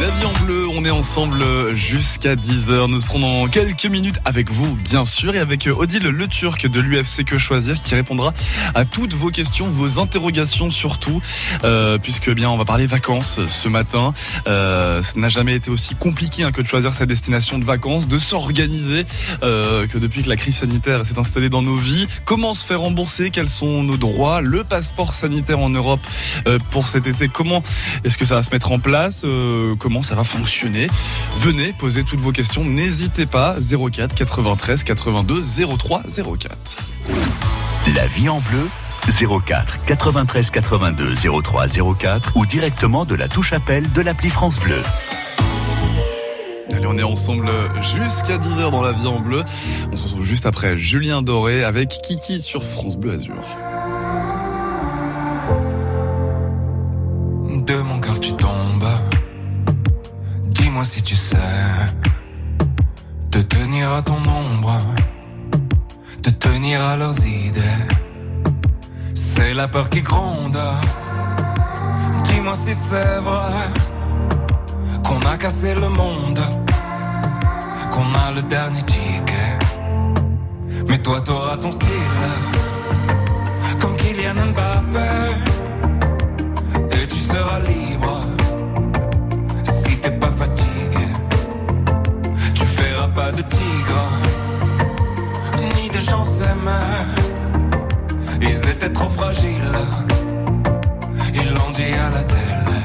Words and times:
La 0.00 0.10
vie 0.10 0.24
en 0.24 0.44
bleu, 0.44 0.66
on 0.68 0.84
est 0.84 0.90
ensemble 0.90 1.74
jusqu'à 1.74 2.34
10h. 2.34 2.88
Nous 2.88 3.00
serons 3.00 3.18
dans 3.20 3.48
quelques 3.48 3.84
minutes 3.84 4.18
avec 4.24 4.50
vous, 4.50 4.74
bien 4.74 5.04
sûr, 5.04 5.34
et 5.34 5.38
avec 5.38 5.68
Odile 5.68 6.04
Le 6.04 6.26
Turc 6.26 6.66
de 6.66 6.80
l'UFC 6.80 7.24
Que 7.24 7.36
Choisir 7.36 7.80
qui 7.80 7.94
répondra 7.94 8.32
à 8.74 8.84
toutes 8.84 9.12
vos 9.14 9.28
questions, 9.28 9.68
vos 9.68 9.98
interrogations 9.98 10.70
surtout, 10.70 11.20
euh, 11.64 11.98
puisque 11.98 12.30
bien 12.30 12.48
on 12.48 12.56
va 12.56 12.64
parler 12.64 12.86
vacances 12.86 13.40
ce 13.46 13.68
matin. 13.68 14.14
Euh, 14.46 15.02
ça 15.02 15.12
n'a 15.16 15.28
jamais 15.28 15.54
été 15.54 15.70
aussi 15.70 15.94
compliqué 15.94 16.42
hein, 16.42 16.52
que 16.52 16.62
de 16.62 16.66
choisir 16.66 16.94
sa 16.94 17.04
destination 17.04 17.58
de 17.58 17.64
vacances, 17.64 18.08
de 18.08 18.18
s'organiser, 18.18 19.04
euh, 19.42 19.86
que 19.86 19.98
depuis 19.98 20.22
que 20.22 20.28
la 20.28 20.36
crise 20.36 20.56
sanitaire 20.56 21.04
s'est 21.04 21.18
installée 21.18 21.50
dans 21.50 21.62
nos 21.62 21.76
vies. 21.76 22.06
Comment 22.24 22.54
se 22.54 22.64
faire 22.64 22.80
rembourser? 22.80 23.30
Quels 23.30 23.50
sont 23.50 23.82
nos 23.82 23.98
droits? 23.98 24.40
Le 24.40 24.64
passeport 24.64 25.12
sanitaire 25.12 25.58
en 25.58 25.70
Europe 25.70 26.00
euh, 26.46 26.58
pour 26.70 26.88
cet 26.88 27.06
été, 27.06 27.28
comment 27.28 27.62
est-ce 28.04 28.16
que 28.16 28.24
ça 28.24 28.36
va 28.36 28.42
se 28.42 28.50
mettre 28.50 28.72
en 28.72 28.78
place? 28.78 29.22
Euh, 29.24 29.74
comment 29.82 30.02
ça 30.02 30.14
va 30.14 30.22
fonctionner. 30.22 30.86
Venez 31.38 31.72
poser 31.72 32.04
toutes 32.04 32.20
vos 32.20 32.30
questions, 32.30 32.64
n'hésitez 32.64 33.26
pas 33.26 33.56
04 33.58 34.14
93 34.14 34.84
82 34.84 35.42
03 35.76 36.02
04. 36.38 36.58
La 37.96 38.06
vie 38.06 38.28
en 38.28 38.40
bleu 38.40 38.68
04 39.44 39.84
93 39.84 40.50
82 40.50 41.14
03 41.42 41.66
04 41.98 42.36
ou 42.36 42.46
directement 42.46 43.04
de 43.04 43.16
la 43.16 43.26
touche 43.26 43.52
appel 43.52 43.92
de 43.92 44.00
l'appli 44.00 44.30
France 44.30 44.60
Bleu. 44.60 44.82
Allez, 46.72 46.86
on 46.86 46.96
est 46.96 47.02
ensemble 47.02 47.50
jusqu'à 47.80 48.38
10h 48.38 48.70
dans 48.70 48.82
la 48.82 48.92
vie 48.92 49.08
en 49.08 49.18
bleu. 49.18 49.42
On 49.90 49.96
se 49.96 50.04
retrouve 50.04 50.24
juste 50.24 50.46
après 50.46 50.76
Julien 50.76 51.22
Doré 51.22 51.64
avec 51.64 51.88
Kiki 51.88 52.40
sur 52.40 52.62
France 52.62 52.96
Bleu 52.96 53.14
Azur. 53.14 53.34
De 57.66 57.80
mon 57.80 58.00
cœur 58.00 58.18
tu 58.18 58.32
Dis-moi 60.72 60.84
si 60.86 61.02
tu 61.02 61.16
sais 61.16 61.36
te 63.30 63.40
tenir 63.40 63.92
à 63.92 64.00
ton 64.00 64.22
ombre, 64.26 64.80
te 66.22 66.30
tenir 66.30 66.82
à 66.82 66.96
leurs 66.96 67.26
idées. 67.26 67.82
C'est 69.12 69.52
la 69.52 69.68
peur 69.68 69.90
qui 69.90 70.00
gronde. 70.00 70.58
Dis-moi 72.24 72.54
si 72.56 72.72
c'est 72.72 73.18
vrai 73.20 73.68
qu'on 75.04 75.20
a 75.26 75.36
cassé 75.36 75.74
le 75.74 75.90
monde, 75.90 76.40
qu'on 77.90 78.08
a 78.26 78.32
le 78.34 78.40
dernier 78.40 78.80
ticket. 78.80 79.58
Mais 80.88 80.96
toi 81.02 81.20
t'auras 81.20 81.58
ton 81.58 81.70
style, 81.70 82.22
comme 83.78 83.94
Kylian 83.96 84.52
Mbappé, 84.52 85.36
et 86.92 87.06
tu 87.08 87.18
seras 87.18 87.60
libre 87.60 88.22
t'es 90.02 90.10
pas 90.10 90.30
fatigué. 90.30 90.61
De 93.36 93.42
tigre, 93.42 94.04
ni 95.76 95.88
de 95.88 96.00
gens 96.00 96.24
s'aimer. 96.24 97.06
Ils 98.40 98.68
étaient 98.68 98.92
trop 98.92 99.08
fragiles, 99.08 99.78
ils 101.34 101.50
l'ont 101.54 101.70
dit 101.74 101.94
à 101.94 102.10
la 102.10 102.22
télé. 102.32 102.80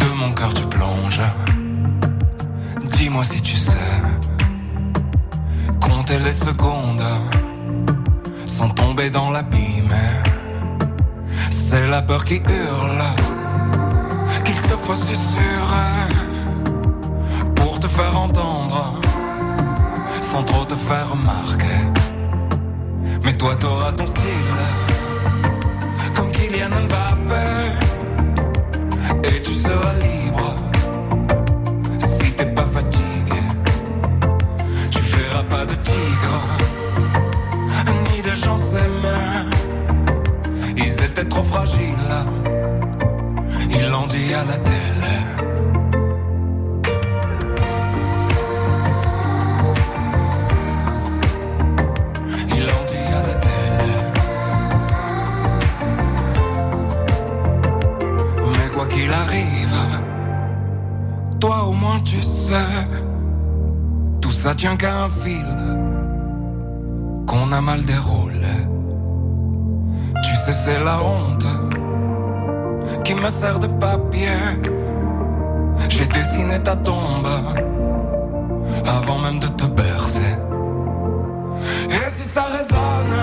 De 0.00 0.18
mon 0.18 0.32
cœur 0.34 0.52
tu 0.52 0.64
plonges, 0.66 1.22
dis-moi 2.92 3.24
si 3.24 3.40
tu 3.40 3.56
sais. 3.56 3.72
Compter 5.80 6.18
les 6.18 6.32
secondes 6.32 7.04
sans 8.46 8.70
tomber 8.70 9.08
dans 9.10 9.30
l'abîme. 9.30 9.94
C'est 11.50 11.86
la 11.86 12.02
peur 12.02 12.24
qui 12.24 12.36
hurle 12.36 13.04
qu'il 14.44 14.60
te 14.60 14.76
faut 14.84 14.94
susurrer 14.94 16.33
faire 17.88 18.16
entendre 18.16 19.00
sans 20.20 20.42
trop 20.44 20.64
te 20.64 20.74
faire 20.74 21.10
remarquer. 21.10 21.80
Mais 23.24 23.36
toi 23.36 23.56
t'auras 23.56 23.92
ton 23.92 24.06
style 24.06 24.58
comme 26.14 26.30
Kylian 26.32 26.70
Mbappé 26.70 27.46
et 29.24 29.42
tu 29.42 29.52
seras 29.52 29.94
libre 30.02 30.54
si 31.98 32.32
t'es 32.32 32.46
pas 32.46 32.66
fatigué. 32.66 33.42
Tu 34.90 34.98
verras 35.00 35.44
pas 35.44 35.66
de 35.66 35.74
tigre 35.74 36.40
ni 38.10 38.22
de 38.22 38.32
gens 38.32 38.56
s'aimer. 38.56 39.48
Ils 40.76 41.04
étaient 41.04 41.28
trop 41.28 41.42
fragiles 41.42 42.14
ils 43.70 43.88
l'ont 43.88 44.06
dit 44.06 44.32
à 44.34 44.44
la 44.44 44.58
télé. 44.58 44.93
Qu'il 58.94 59.12
arrive, 59.12 59.74
toi 61.40 61.64
au 61.64 61.72
moins 61.72 61.98
tu 62.00 62.20
sais, 62.22 62.86
tout 64.20 64.30
ça 64.30 64.54
tient 64.54 64.76
qu'à 64.76 64.94
un 65.04 65.10
fil 65.10 65.46
qu'on 67.26 67.50
a 67.50 67.60
mal 67.60 67.82
déroulé. 67.84 68.54
Tu 70.22 70.36
sais, 70.36 70.52
c'est 70.52 70.78
la 70.78 71.02
honte 71.02 71.46
qui 73.02 73.14
me 73.14 73.28
sert 73.28 73.58
de 73.58 73.66
papier. 73.66 74.38
J'ai 75.88 76.06
dessiné 76.06 76.62
ta 76.62 76.76
tombe 76.76 77.28
avant 78.86 79.18
même 79.18 79.40
de 79.40 79.48
te 79.48 79.66
bercer. 79.66 80.36
Et 81.90 82.10
si 82.10 82.28
ça 82.28 82.44
résonne, 82.44 83.16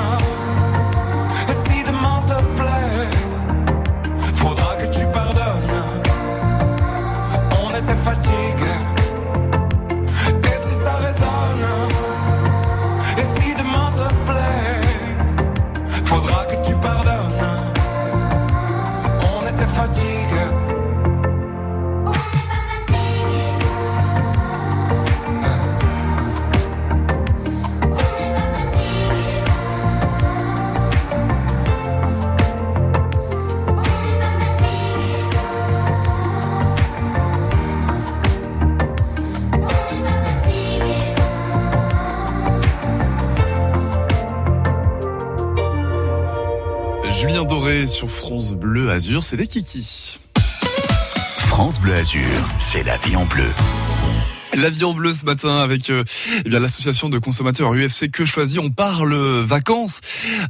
Sur 47.87 48.11
France 48.11 48.51
Bleu 48.51 48.91
Azur, 48.91 49.23
c'est 49.23 49.37
des 49.37 49.47
Kiki. 49.47 50.19
France 51.39 51.79
Bleu 51.79 51.95
Azur, 51.95 52.22
c'est 52.59 52.83
la 52.83 52.97
vie 52.97 53.16
en 53.16 53.25
bleu. 53.25 53.49
La 54.53 54.69
vie 54.69 54.83
en 54.83 54.93
bleu 54.93 55.13
ce 55.13 55.23
matin 55.23 55.59
avec 55.59 55.89
euh, 55.89 56.03
eh 56.43 56.49
bien 56.49 56.59
l'association 56.59 57.07
de 57.07 57.17
consommateurs 57.19 57.73
UFC 57.73 58.11
Que 58.11 58.25
Choisir. 58.25 58.61
On 58.61 58.69
parle 58.69 59.15
vacances. 59.41 60.01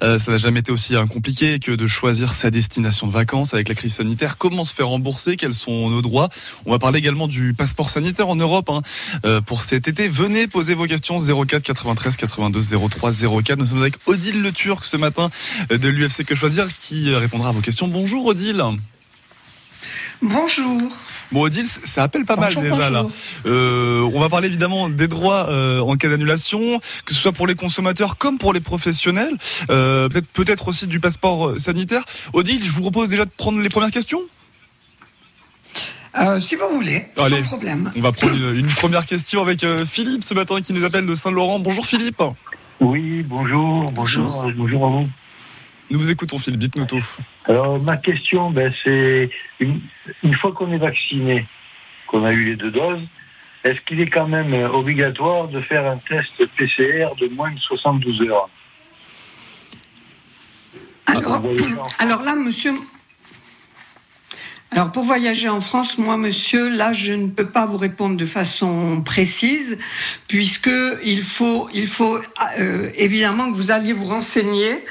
Euh, 0.04 0.18
ça 0.18 0.32
n'a 0.32 0.38
jamais 0.38 0.62
été 0.62 0.72
aussi 0.72 0.96
hein, 0.96 1.06
compliqué 1.06 1.60
que 1.60 1.72
de 1.72 1.88
choisir 1.88 2.34
sa 2.34 2.50
destination 2.50 3.06
de 3.06 3.12
vacances 3.12 3.54
avec 3.54 3.70
la 3.70 3.76
crise 3.76 3.94
sanitaire. 3.94 4.40
Comment 4.40 4.64
se 4.64 4.74
faire 4.74 4.88
rembourser? 4.88 5.38
Quels 5.38 5.54
sont 5.54 5.90
nos 5.90 6.02
droits? 6.02 6.30
On 6.66 6.72
va 6.72 6.80
parler 6.80 6.98
également 6.98 7.28
du 7.28 7.54
passeport 7.54 7.92
sanitaire 7.92 8.28
en 8.28 8.36
Europe 8.36 8.70
hein, 8.70 8.82
euh, 9.26 9.40
pour 9.40 9.62
cet 9.62 9.88
été. 9.88 10.08
Venez 10.08 10.48
poser 10.48 10.74
vos 10.74 10.88
questions 10.88 11.20
04 11.20 11.62
93 11.62 12.18
82 12.18 12.62
03 12.90 13.12
04. 13.44 13.60
Nous 13.60 13.66
sommes 13.68 13.82
avec 13.82 13.96
Odile 14.08 14.42
Le 14.42 14.52
Turc 14.52 14.86
ce 14.86 14.98
matin 14.98 15.30
euh, 15.72 15.78
de 15.78 15.90
l'UFC 15.90 16.26
Que 16.26 16.34
Choisir 16.34 16.74
qui 16.74 17.14
répondra 17.14 17.50
à 17.50 17.52
vos 17.52 17.62
questions. 17.62 17.88
Bonjour 17.88 18.26
Odile. 18.26 18.64
Bonjour. 20.22 20.82
Bon, 21.32 21.42
Odile, 21.42 21.66
ça 21.66 22.04
appelle 22.04 22.26
pas 22.26 22.36
mal 22.36 22.54
déjà 22.54 22.90
là. 22.90 23.06
Euh, 23.46 24.08
on 24.14 24.20
va 24.20 24.30
parler 24.30 24.48
évidemment 24.48 24.88
des 24.90 25.08
droits 25.08 25.50
euh, 25.50 25.80
en 25.80 25.96
cas 25.96 26.10
d'annulation, 26.10 26.80
que 27.06 27.14
ce 27.14 27.20
soit 27.20 27.32
pour 27.32 27.48
les 27.48 27.56
consommateurs 27.56 28.18
comme 28.18 28.38
pour 28.38 28.54
les 28.54 28.60
professionnels. 28.60 29.36
Euh, 29.72 30.10
peut-être 30.10 30.28
peut-être 30.28 30.68
aussi 30.68 30.86
du 30.86 31.00
passeport 31.00 31.60
sanitaire. 31.60 32.04
Odile, 32.34 32.64
je 32.64 32.70
vous 32.70 32.82
propose 32.82 33.10
déjà 33.10 33.26
de 33.26 33.32
prendre 33.36 33.60
les 33.60 33.70
premières 33.70 33.92
questions. 33.92 34.22
si 36.40 36.56
vous 36.56 36.70
voulez, 36.76 37.08
sans 37.18 37.42
problème. 37.44 37.92
On 37.96 38.02
va 38.02 38.12
prendre 38.12 38.36
une, 38.54 38.68
première 38.68 39.08
question 39.08 39.42
avec 39.42 39.66
Philippe 39.86 40.24
ce 40.24 40.36
matin 40.36 40.62
qui 40.62 40.74
nous 40.74 40.84
appelle 40.84 41.08
de 41.08 41.16
Saint-Laurent. 41.16 41.60
Bonjour 41.60 41.88
Philippe. 41.88 42.22
Oui, 42.80 43.24
bonjour, 43.24 43.92
bonjour, 43.92 44.52
bonjour 44.56 44.86
à 44.86 44.90
vous. 44.90 45.08
Nous 45.92 46.00
vous 46.00 46.10
écoutons, 46.10 46.40
Philippe, 46.40 46.62
dites-nous 46.62 46.86
tout. 46.86 47.04
Alors, 47.46 47.78
ma 47.78 47.98
question, 47.98 48.50
ben, 48.50 48.74
c'est 48.82 49.30
une, 49.60 49.82
fois 50.40 50.54
qu'on 50.54 50.72
est 50.72 50.78
vacciné, 50.78 51.46
qu'on 52.08 52.24
a 52.24 52.32
eu 52.32 52.46
les 52.46 52.56
deux 52.56 52.72
doses, 52.72 53.02
est-ce 53.66 53.82
qu'il 53.82 54.00
est 54.00 54.10
quand 54.10 54.28
même 54.28 54.54
obligatoire 54.72 55.50
de 55.50 55.60
faire 55.60 55.86
un 55.86 55.98
test 55.98 56.32
PCR 56.58 57.10
de 57.20 57.28
moins 57.28 57.52
de 57.52 57.60
72 57.60 58.22
heures? 58.22 58.50
Alors 62.00 62.24
là, 62.24 62.36
monsieur, 62.36 62.72
alors 64.74 64.90
pour 64.90 65.04
voyager 65.04 65.50
en 65.50 65.60
France, 65.60 65.98
moi 65.98 66.16
monsieur, 66.16 66.70
là 66.70 66.94
je 66.94 67.12
ne 67.12 67.28
peux 67.28 67.46
pas 67.46 67.66
vous 67.66 67.78
répondre 67.78 68.16
de 68.16 68.26
façon 68.26 69.02
précise 69.04 69.78
puisque 70.30 70.72
il 71.04 71.24
faut, 71.24 71.68
il 71.74 71.88
faut 71.88 72.18
euh, 72.58 72.90
évidemment 72.96 73.52
que 73.52 73.56
vous 73.58 73.72
alliez 73.72 73.92
vous 73.92 74.06
renseigner 74.08 74.86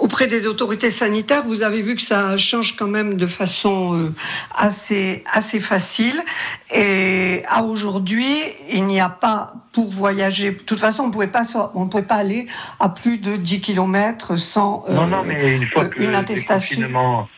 auprès 0.00 0.28
des 0.28 0.46
autorités 0.46 0.90
sanitaires. 0.90 1.42
Vous 1.44 1.60
avez 1.60 1.82
vu 1.82 1.94
que 1.94 2.00
ça 2.00 2.38
change 2.38 2.74
quand 2.76 2.86
même 2.86 3.18
de 3.18 3.26
façon 3.26 3.98
euh, 3.98 4.14
assez 4.56 5.22
assez 5.30 5.60
facile 5.60 6.24
et 6.72 7.42
à 7.48 7.64
aujourd'hui 7.64 8.32
il 8.72 8.86
n'y 8.86 8.98
a 8.98 9.10
pas 9.10 9.52
pour 9.72 9.90
voyager. 9.90 10.52
De 10.52 10.62
toute 10.62 10.80
façon 10.80 11.02
on 11.02 11.10
pouvait 11.10 11.26
pas 11.26 11.42
on 11.74 11.84
ne 11.84 11.90
pouvait 11.90 12.02
pas 12.02 12.16
aller 12.16 12.46
à 12.80 12.88
plus 12.88 13.18
de 13.18 13.36
10 13.36 13.60
km 13.60 14.36
sans 14.36 14.86
non, 14.88 15.06
non, 15.06 15.22
mais 15.22 15.58
une, 15.58 15.66
fois 15.66 15.84
que 15.84 16.02
une 16.02 16.14
attestation 16.14 17.28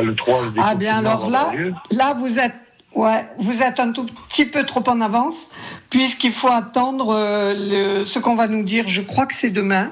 le 0.00 0.14
3, 0.14 0.40
Ah 0.58 0.74
bien 0.74 0.98
alors 0.98 1.28
là, 1.28 1.50
là 1.90 2.14
vous 2.14 2.38
êtes 2.38 2.54
Ouais, 2.94 3.24
vous 3.38 3.62
êtes 3.62 3.80
un 3.80 3.92
tout 3.92 4.04
petit 4.04 4.44
peu 4.44 4.64
trop 4.64 4.84
en 4.86 5.00
avance, 5.00 5.48
puisqu'il 5.88 6.32
faut 6.32 6.50
attendre 6.50 7.14
euh, 7.14 8.04
ce 8.04 8.18
qu'on 8.18 8.34
va 8.34 8.48
nous 8.48 8.64
dire. 8.64 8.86
Je 8.86 9.00
crois 9.00 9.24
que 9.24 9.32
c'est 9.32 9.50
demain. 9.50 9.90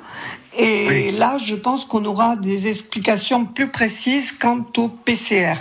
Et 0.59 1.11
là, 1.13 1.39
je 1.39 1.55
pense 1.55 1.87
qu'on 1.87 2.05
aura 2.05 2.37
des 2.37 2.69
explications 2.69 3.47
plus 3.47 3.69
précises 3.69 4.33
quant 4.33 4.67
au 4.77 4.89
PCR. 4.89 5.55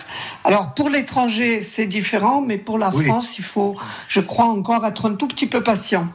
Alors, 0.44 0.74
pour 0.74 0.90
l'étranger, 0.90 1.62
c'est 1.62 1.86
différent, 1.86 2.42
mais 2.42 2.58
pour 2.58 2.78
la 2.78 2.92
France, 2.92 3.38
il 3.38 3.44
faut, 3.44 3.78
je 4.08 4.20
crois, 4.20 4.48
encore 4.48 4.86
être 4.86 5.10
un 5.10 5.14
tout 5.14 5.28
petit 5.28 5.48
peu 5.48 5.62
patient. 5.64 6.08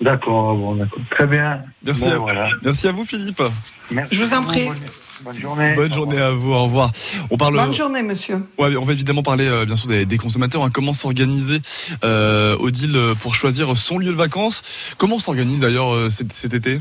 D'accord, 0.00 0.56
bon, 0.56 0.74
d'accord. 0.74 0.98
Très 1.08 1.26
bien. 1.26 1.62
Merci, 1.84 2.08
à, 2.08 2.18
Merci 2.62 2.88
à 2.88 2.92
vous, 2.92 3.04
Philippe. 3.04 3.42
Je 4.10 4.24
vous 4.24 4.34
en 4.34 4.42
prie. 4.42 4.68
Bonne 5.22 5.38
journée. 5.38 5.74
Bonne 5.74 5.92
journée 5.92 6.18
à 6.18 6.30
vous. 6.30 6.52
Au 6.52 6.64
revoir. 6.64 6.90
On 7.30 7.36
parle. 7.36 7.54
Bonne 7.56 7.72
journée, 7.72 8.02
monsieur. 8.02 8.42
Ouais, 8.58 8.76
on 8.76 8.84
va 8.84 8.92
évidemment 8.92 9.22
parler 9.22 9.46
euh, 9.46 9.64
bien 9.64 9.76
sûr 9.76 9.88
des, 9.88 10.18
consommateurs. 10.18 10.64
Hein. 10.64 10.70
Comment 10.72 10.92
s'organiser, 10.92 11.60
euh, 12.04 12.56
Odile, 12.58 12.98
pour 13.20 13.34
choisir 13.34 13.76
son 13.76 13.98
lieu 13.98 14.10
de 14.10 14.16
vacances? 14.16 14.62
Comment 14.98 15.18
s'organise 15.18 15.60
d'ailleurs 15.60 15.94
euh, 15.94 16.10
cet 16.10 16.54
été? 16.54 16.80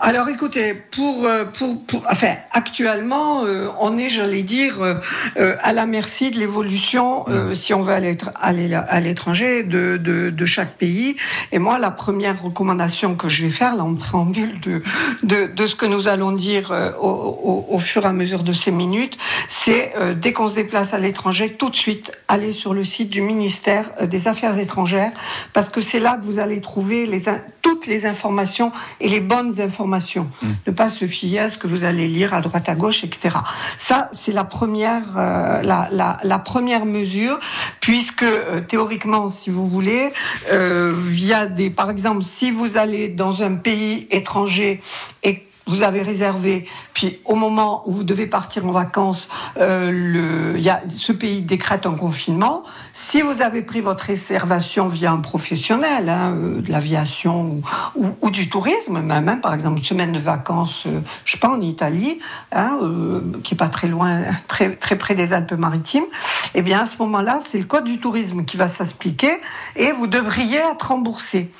Alors 0.00 0.28
écoutez, 0.28 0.74
pour, 0.74 1.24
euh, 1.24 1.44
pour, 1.44 1.80
pour 1.84 2.02
enfin, 2.10 2.34
actuellement, 2.52 3.44
euh, 3.44 3.68
on 3.80 3.98
est, 3.98 4.08
j'allais 4.08 4.42
dire, 4.42 4.82
euh, 4.82 5.56
à 5.60 5.72
la 5.72 5.86
merci 5.86 6.30
de 6.30 6.38
l'évolution, 6.38 7.24
si 7.54 7.74
on 7.74 7.82
veut 7.82 7.92
aller, 7.92 8.16
aller 8.40 8.74
à 8.74 9.00
l'étranger, 9.00 9.62
de, 9.62 9.96
de, 9.96 10.30
de, 10.30 10.44
chaque 10.44 10.76
pays. 10.76 11.16
Et 11.50 11.58
moi, 11.58 11.78
la 11.78 11.90
première 11.90 12.40
recommandation 12.42 13.14
que 13.14 13.28
je 13.28 13.44
vais 13.44 13.50
faire, 13.50 13.74
là, 13.74 13.84
en 13.84 13.94
préambule 13.94 14.60
de, 14.60 14.82
de, 15.22 15.46
de 15.46 15.66
ce 15.66 15.74
que 15.74 15.86
nous 15.86 16.08
allons 16.08 16.32
dire 16.32 16.72
au, 17.00 17.08
au, 17.08 17.66
au, 17.68 17.78
fur 17.78 18.04
et 18.04 18.08
à 18.08 18.12
mesure 18.12 18.42
de 18.42 18.52
ces 18.52 18.70
minutes, 18.70 19.18
c'est 19.48 19.92
dès 20.20 20.32
qu'on 20.32 20.48
se 20.48 20.54
déplace 20.54 20.94
à 20.94 20.98
l'étranger, 20.98 21.54
tout 21.58 21.70
de 21.70 21.76
suite 21.76 22.12
aller 22.28 22.52
sur 22.52 22.74
le 22.74 22.84
site 22.84 23.10
du 23.10 23.20
ministère 23.20 23.90
des 24.02 24.28
Affaires 24.28 24.58
étrangères, 24.58 25.12
parce 25.52 25.68
que 25.68 25.80
c'est 25.80 26.00
là 26.00 26.16
que 26.16 26.24
vous 26.24 26.38
allez 26.38 26.60
trouver 26.60 27.06
les, 27.06 27.22
toutes 27.62 27.86
les 27.86 28.06
informations 28.06 28.72
et 29.00 29.08
les 29.08 29.20
bonnes 29.20 29.48
informations. 29.60 29.71
Mm. 29.80 30.52
Ne 30.66 30.72
pas 30.72 30.90
se 30.90 31.06
fier 31.06 31.40
à 31.40 31.48
ce 31.48 31.58
que 31.58 31.66
vous 31.66 31.84
allez 31.84 32.08
lire 32.08 32.34
à 32.34 32.40
droite 32.40 32.68
à 32.68 32.74
gauche, 32.74 33.04
etc. 33.04 33.36
Ça, 33.78 34.08
c'est 34.12 34.32
la 34.32 34.44
première, 34.44 35.02
euh, 35.16 35.62
la, 35.62 36.38
première 36.38 36.84
mesure, 36.84 37.38
puisque 37.80 38.22
euh, 38.22 38.60
théoriquement, 38.60 39.30
si 39.30 39.50
vous 39.50 39.68
voulez, 39.68 40.12
euh, 40.50 40.94
il 41.12 41.24
y 41.24 41.32
a 41.32 41.46
des, 41.46 41.70
par 41.70 41.90
exemple, 41.90 42.22
si 42.22 42.50
vous 42.50 42.76
allez 42.76 43.08
dans 43.08 43.42
un 43.42 43.54
pays 43.54 44.06
étranger 44.10 44.80
et 45.22 45.46
vous 45.66 45.82
avez 45.82 46.02
réservé, 46.02 46.68
puis 46.92 47.20
au 47.24 47.34
moment 47.34 47.82
où 47.86 47.92
vous 47.92 48.04
devez 48.04 48.26
partir 48.26 48.66
en 48.66 48.72
vacances, 48.72 49.28
euh, 49.58 50.54
y 50.58 50.68
a, 50.68 50.82
ce 50.88 51.12
pays 51.12 51.40
décrète 51.40 51.86
un 51.86 51.94
confinement. 51.94 52.62
Si 52.92 53.22
vous 53.22 53.42
avez 53.42 53.62
pris 53.62 53.80
votre 53.80 54.04
réservation 54.04 54.88
via 54.88 55.12
un 55.12 55.18
professionnel, 55.18 56.08
hein, 56.08 56.32
euh, 56.32 56.60
de 56.60 56.70
l'aviation 56.70 57.62
ou, 57.94 58.30
du 58.30 58.48
tourisme, 58.48 59.00
même, 59.00 59.28
hein, 59.28 59.36
par 59.36 59.54
exemple 59.54 59.78
une 59.78 59.84
semaine 59.84 60.12
de 60.12 60.18
vacances, 60.18 60.84
euh, 60.86 61.00
je 61.24 61.32
sais 61.32 61.38
pas, 61.38 61.50
en 61.50 61.60
Italie, 61.60 62.18
hein, 62.52 62.78
euh, 62.82 63.20
qui 63.42 63.54
est 63.54 63.56
pas 63.56 63.68
très 63.68 63.88
loin, 63.88 64.22
très, 64.48 64.74
très 64.76 64.96
près 64.96 65.14
des 65.14 65.32
Alpes-Maritimes, 65.32 66.06
eh 66.54 66.62
bien 66.62 66.80
à 66.80 66.84
ce 66.86 66.96
moment-là, 66.98 67.40
c'est 67.44 67.58
le 67.58 67.64
code 67.64 67.84
du 67.84 67.98
tourisme 67.98 68.44
qui 68.44 68.56
va 68.56 68.68
s'expliquer 68.68 69.40
et 69.76 69.92
vous 69.92 70.06
devriez 70.06 70.58
être 70.58 70.88
remboursé. 70.88 71.50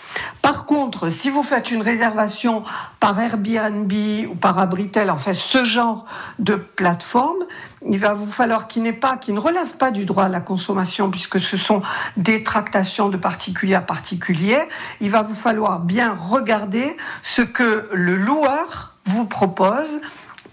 Par 0.41 0.67
contre, 0.67 1.11
si 1.11 1.31
vous 1.31 1.43
faites 1.43 1.71
une 1.71 1.83
réservation 1.83 2.63
par 3.01 3.19
Airbnb, 3.21 3.92
ou 4.29 4.35
par 4.35 4.59
Abritel, 4.59 5.11
en 5.11 5.17
fait, 5.17 5.35
ce 5.35 5.65
genre 5.65 6.05
de 6.39 6.55
plateforme, 6.55 7.45
il 7.89 7.99
va 7.99 8.15
vous 8.15 8.31
falloir 8.31 8.69
qu'il 8.69 8.83
n'est 8.83 8.93
pas, 8.93 9.17
qui 9.17 9.33
ne 9.33 9.39
relève 9.39 9.77
pas 9.77 9.91
du 9.91 10.05
droit 10.05 10.25
à 10.25 10.29
la 10.29 10.41
consommation, 10.41 11.11
puisque 11.11 11.41
ce 11.41 11.57
sont 11.57 11.83
des 12.17 12.43
tractations 12.43 13.09
de 13.09 13.17
particulier 13.17 13.75
à 13.75 13.81
particulier. 13.81 14.59
Il 15.01 15.11
va 15.11 15.23
vous 15.23 15.35
falloir 15.35 15.81
bien 15.81 16.15
regarder 16.15 16.97
ce 17.23 17.43
que 17.43 17.89
le 17.93 18.17
loueur 18.17 18.95
vous 19.05 19.25
propose 19.25 20.01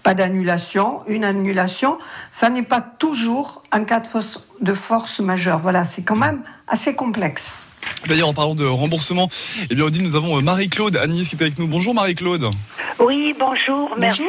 pas 0.02 0.14
d'annulation. 0.14 1.02
Une 1.06 1.24
annulation, 1.24 1.98
ça 2.32 2.48
n'est 2.50 2.62
pas 2.62 2.80
toujours 2.80 3.62
un 3.70 3.84
cas 3.84 4.00
de 4.00 4.06
force, 4.06 4.46
de 4.60 4.72
force 4.72 5.20
majeure. 5.20 5.58
Voilà, 5.58 5.84
c'est 5.84 6.02
quand 6.02 6.16
même 6.16 6.42
assez 6.68 6.94
complexe. 6.94 7.52
D'ailleurs, 8.06 8.28
en 8.28 8.34
parlant 8.34 8.54
de 8.54 8.64
remboursement, 8.66 9.28
eh 9.70 9.74
bien, 9.74 9.84
Odile, 9.84 10.02
nous 10.02 10.16
avons 10.16 10.38
euh, 10.38 10.40
Marie-Claude 10.40 10.96
Anis 10.96 11.28
qui 11.28 11.36
est 11.36 11.42
avec 11.42 11.58
nous. 11.58 11.66
Bonjour 11.66 11.94
Marie-Claude. 11.94 12.50
Oui, 12.98 13.34
bonjour, 13.38 13.94
merci. 13.98 14.24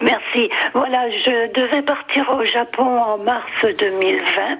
Merci. 0.00 0.50
Voilà, 0.74 1.08
je 1.10 1.52
devais 1.52 1.82
partir 1.82 2.28
au 2.30 2.44
Japon 2.44 2.84
en 2.84 3.18
mars 3.18 3.44
2020. 3.62 4.58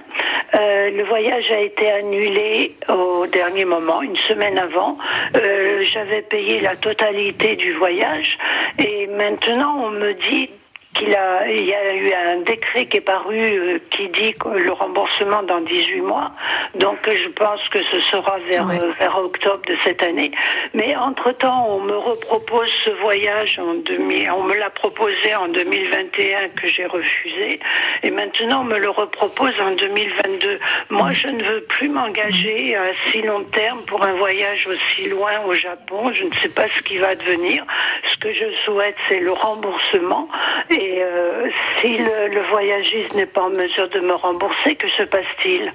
Euh, 0.55 0.91
le 0.91 1.05
voyage 1.05 1.51
a 1.51 1.61
été 1.61 1.91
annulé 1.91 2.77
au 2.89 3.27
dernier 3.27 3.65
moment, 3.65 4.03
une 4.03 4.17
semaine 4.17 4.59
avant. 4.59 4.99
Euh, 5.37 5.83
J'avais 5.93 6.23
payé 6.23 6.61
la 6.61 6.77
totalité 6.77 7.57
du 7.57 7.73
voyage 7.73 8.39
et 8.79 9.09
maintenant 9.09 9.87
on 9.87 9.91
me 9.91 10.13
dit 10.31 10.49
qu'il 10.95 11.15
a, 11.15 11.49
il 11.49 11.65
y 11.65 11.75
a 11.75 11.95
eu 11.95 12.13
un 12.13 12.41
décret 12.41 12.87
qui 12.87 12.99
est 12.99 13.01
paru 13.01 13.39
euh, 13.39 13.79
qui 13.91 14.09
dit 14.09 14.35
le 14.55 14.73
remboursement 14.73 15.43
dans 15.43 15.61
18 15.61 16.01
mois. 16.01 16.33
Donc 16.75 16.99
je 17.07 17.29
pense 17.29 17.67
que 17.69 17.83
ce 17.85 18.01
sera 18.01 18.39
vers, 18.51 18.69
euh, 18.69 18.93
vers 18.99 19.17
octobre 19.19 19.63
de 19.67 19.77
cette 19.85 20.03
année. 20.03 20.33
Mais 20.75 20.95
entre-temps, 20.97 21.67
on 21.69 21.81
me 21.81 21.97
repropose 21.97 22.69
ce 22.85 22.91
voyage 22.91 23.59
en 23.59 23.75
2000, 23.75 24.31
on 24.31 24.45
me 24.45 24.55
l'a 24.57 24.71
proposé 24.71 25.35
en 25.35 25.49
2021 25.49 26.49
que 26.51 26.67
j'ai 26.67 26.87
refusé. 26.87 27.61
Et 28.03 28.11
maintenant, 28.11 28.61
on 28.63 28.65
me 28.65 28.79
le 28.79 28.91
repropose 28.91 29.55
en 29.61 29.73
2022. 29.73 30.59
Moi, 30.91 31.13
je 31.13 31.29
ne 31.29 31.43
veux 31.43 31.63
plus 31.63 31.89
m'engager 31.89 32.77
à 32.77 32.85
si 33.11 33.23
long 33.23 33.45
terme 33.45 33.83
pour 33.87 34.05
un 34.05 34.13
voyage 34.13 34.67
aussi 34.67 35.09
loin 35.09 35.33
au 35.47 35.53
Japon. 35.53 36.13
Je 36.13 36.25
ne 36.25 36.33
sais 36.33 36.53
pas 36.53 36.69
ce 36.69 36.83
qui 36.83 36.99
va 36.99 37.15
devenir. 37.15 37.65
Ce 38.11 38.17
que 38.17 38.33
je 38.33 38.45
souhaite, 38.65 38.97
c'est 39.09 39.21
le 39.21 39.33
remboursement. 39.33 40.29
Et 40.71 40.82
et 40.83 41.03
euh, 41.03 41.49
si 41.81 41.99
le, 41.99 42.51
voyagiste 42.51 43.15
n'est 43.15 43.27
pas 43.27 43.43
en 43.43 43.51
mesure 43.51 43.89
de 43.91 44.01
me 44.01 44.15
rembourser, 44.15 44.75
que 44.75 44.89
se 44.89 45.05
passe-t-il? 45.05 45.73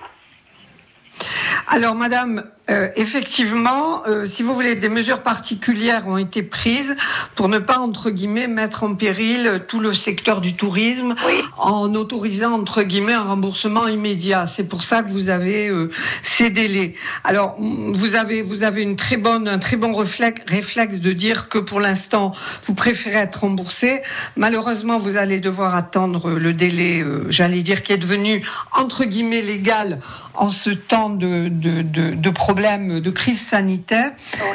Alors, 1.69 1.95
madame, 1.95 2.43
euh, 2.69 2.89
effectivement, 2.97 4.05
euh, 4.07 4.25
si 4.25 4.43
vous 4.43 4.53
voulez, 4.53 4.75
des 4.75 4.89
mesures 4.89 5.24
particulières 5.24 6.05
ont 6.07 6.17
été 6.17 6.43
prises 6.43 6.97
pour 7.33 7.47
ne 7.47 7.59
pas, 7.59 7.79
entre 7.79 8.09
guillemets, 8.09 8.47
mettre 8.47 8.83
en 8.83 8.93
péril 8.93 9.63
tout 9.69 9.79
le 9.79 9.93
secteur 9.93 10.41
du 10.41 10.57
tourisme 10.57 11.15
en 11.57 11.95
autorisant, 11.95 12.51
entre 12.51 12.83
guillemets, 12.83 13.13
un 13.13 13.24
remboursement 13.24 13.88
immédiat. 13.88 14.47
C'est 14.47 14.65
pour 14.67 14.83
ça 14.83 15.01
que 15.01 15.09
vous 15.12 15.29
avez 15.29 15.69
euh, 15.69 15.89
ces 16.24 16.50
délais. 16.50 16.95
Alors, 17.24 17.55
vous 17.57 18.15
avez, 18.15 18.41
vous 18.41 18.63
avez 18.63 18.81
une 18.81 18.97
très 18.97 19.15
bonne, 19.15 19.47
un 19.47 19.59
très 19.59 19.77
bon 19.77 19.93
réflexe, 19.93 20.41
réflexe 20.47 21.00
de 21.00 21.13
dire 21.13 21.47
que 21.47 21.59
pour 21.59 21.79
l'instant, 21.79 22.33
vous 22.65 22.74
préférez 22.74 23.19
être 23.19 23.41
remboursé. 23.41 24.01
Malheureusement, 24.36 25.00
vous 25.00 25.15
allez 25.15 25.39
devoir 25.39 25.74
attendre 25.74 26.31
le 26.31 26.53
délai, 26.53 27.03
j'allais 27.29 27.62
dire, 27.62 27.81
qui 27.81 27.93
est 27.93 27.97
devenu, 27.97 28.45
entre 28.74 29.05
guillemets, 29.05 29.41
légal 29.41 30.00
en 30.33 30.50
ce 30.50 30.69
temps 30.69 31.09
de, 31.09 31.47
de, 31.47 31.81
de, 31.81 32.13
de 32.13 32.29
problème 32.29 32.56
de 32.57 33.09
crise 33.11 33.41
sanitaire. 33.41 34.11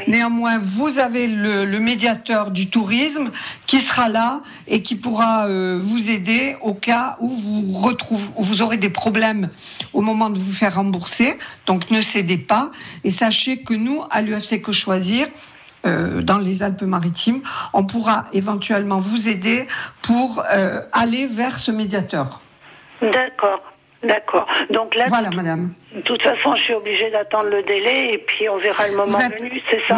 Néanmoins, 0.08 0.58
vous 0.58 0.98
avez 0.98 1.28
le, 1.28 1.64
le, 1.64 1.78
médiateur 1.78 2.50
du 2.50 2.68
tourisme 2.68 3.30
qui 3.66 3.80
sera 3.80 4.08
là 4.08 4.40
et 4.66 4.82
qui 4.82 4.96
pourra 4.96 5.46
euh, 5.46 5.78
vous 5.80 6.10
aider 6.10 6.56
au 6.62 6.74
cas 6.74 7.16
où 7.20 7.28
vous, 7.28 7.72
retrouvez, 7.72 8.28
où 8.36 8.42
vous 8.42 8.60
aurez 8.60 8.76
des 8.76 8.90
problèmes 8.90 9.50
au 9.92 10.00
moment 10.00 10.30
de 10.30 10.38
vous 10.38 10.52
faire 10.52 10.74
rembourser. 10.74 11.38
Donc 11.66 11.90
ne 11.90 12.02
cédez 12.02 12.38
pas 12.38 12.70
et 13.04 13.10
sachez 13.10 13.62
que 13.62 13.74
nous, 13.74 14.02
à 14.10 14.20
l'UFC 14.20 14.60
Que 14.60 14.72
Choisir, 14.72 15.28
euh, 15.86 16.22
dans 16.22 16.38
les 16.38 16.62
Alpes-Maritimes, 16.62 17.42
on 17.72 17.84
pourra 17.84 18.24
éventuellement 18.32 18.98
vous 18.98 19.28
aider 19.28 19.66
pour 20.02 20.42
euh, 20.52 20.80
aller 20.92 21.26
vers 21.26 21.58
ce 21.58 21.70
médiateur. 21.70 22.40
D'accord. 23.00 23.71
D'accord. 24.02 24.46
Donc 24.70 24.94
là, 24.94 25.06
voilà, 25.08 25.30
madame. 25.30 25.72
De 25.94 26.00
toute 26.00 26.22
façon, 26.22 26.56
je 26.56 26.62
suis 26.62 26.74
obligée 26.74 27.10
d'attendre 27.10 27.48
le 27.48 27.62
délai 27.62 28.14
et 28.14 28.18
puis 28.18 28.48
on 28.48 28.56
verra 28.56 28.88
le 28.88 28.96
moment 28.96 29.18
venu, 29.18 29.62
c'est 29.70 29.80
ça 29.88 29.96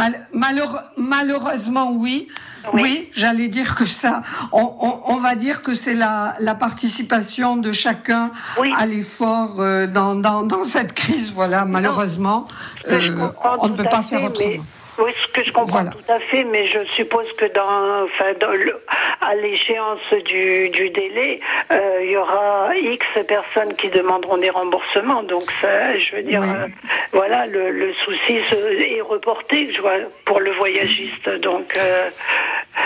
Malheureusement, 0.96 1.92
oui. 1.92 2.28
Oui, 2.72 3.10
j'allais 3.14 3.48
dire 3.48 3.74
que 3.74 3.84
ça, 3.84 4.22
on, 4.52 5.18
va 5.18 5.34
dire 5.34 5.60
que 5.60 5.74
c'est 5.74 5.92
la, 5.92 6.32
la, 6.40 6.54
participation 6.54 7.58
de 7.58 7.72
chacun 7.72 8.30
à 8.78 8.86
l'effort 8.86 9.60
euh, 9.60 9.86
dans, 9.86 10.14
dans, 10.14 10.44
dans, 10.44 10.64
cette 10.64 10.94
crise. 10.94 11.30
Voilà, 11.34 11.66
malheureusement, 11.66 12.46
euh, 12.88 13.28
on 13.60 13.68
ne 13.68 13.76
peut 13.76 13.84
pas 13.84 14.02
faire 14.02 14.24
autrement. 14.24 14.64
Oui, 14.98 15.12
ce 15.22 15.32
que 15.32 15.44
je 15.44 15.52
comprends 15.52 15.84
tout 15.86 16.12
à 16.12 16.20
fait, 16.20 16.44
mais 16.44 16.66
je 16.66 16.84
suppose 16.94 17.26
que 17.36 17.46
dans, 17.46 18.04
enfin, 18.04 18.32
dans 18.40 18.52
le, 18.52 18.80
à 19.20 19.34
l'échéance 19.34 20.00
du, 20.24 20.68
du, 20.70 20.90
délai, 20.90 21.40
euh, 21.72 22.00
il 22.02 22.10
y 22.10 22.16
aura 22.16 22.76
X 22.76 23.06
personnes 23.26 23.74
qui 23.74 23.88
demanderont 23.88 24.38
des 24.38 24.50
remboursements. 24.50 25.22
Donc, 25.24 25.50
ça, 25.60 25.98
je 25.98 26.16
veux 26.16 26.22
dire, 26.22 26.42
euh, 26.42 26.68
voilà, 27.12 27.46
le, 27.46 27.70
le, 27.70 27.92
souci 28.04 28.34
est 28.34 29.00
reporté 29.00 29.72
je 29.72 29.80
vois, 29.80 29.98
pour 30.24 30.40
le 30.40 30.52
voyagiste. 30.52 31.28
Donc, 31.40 31.76
euh, 31.76 32.08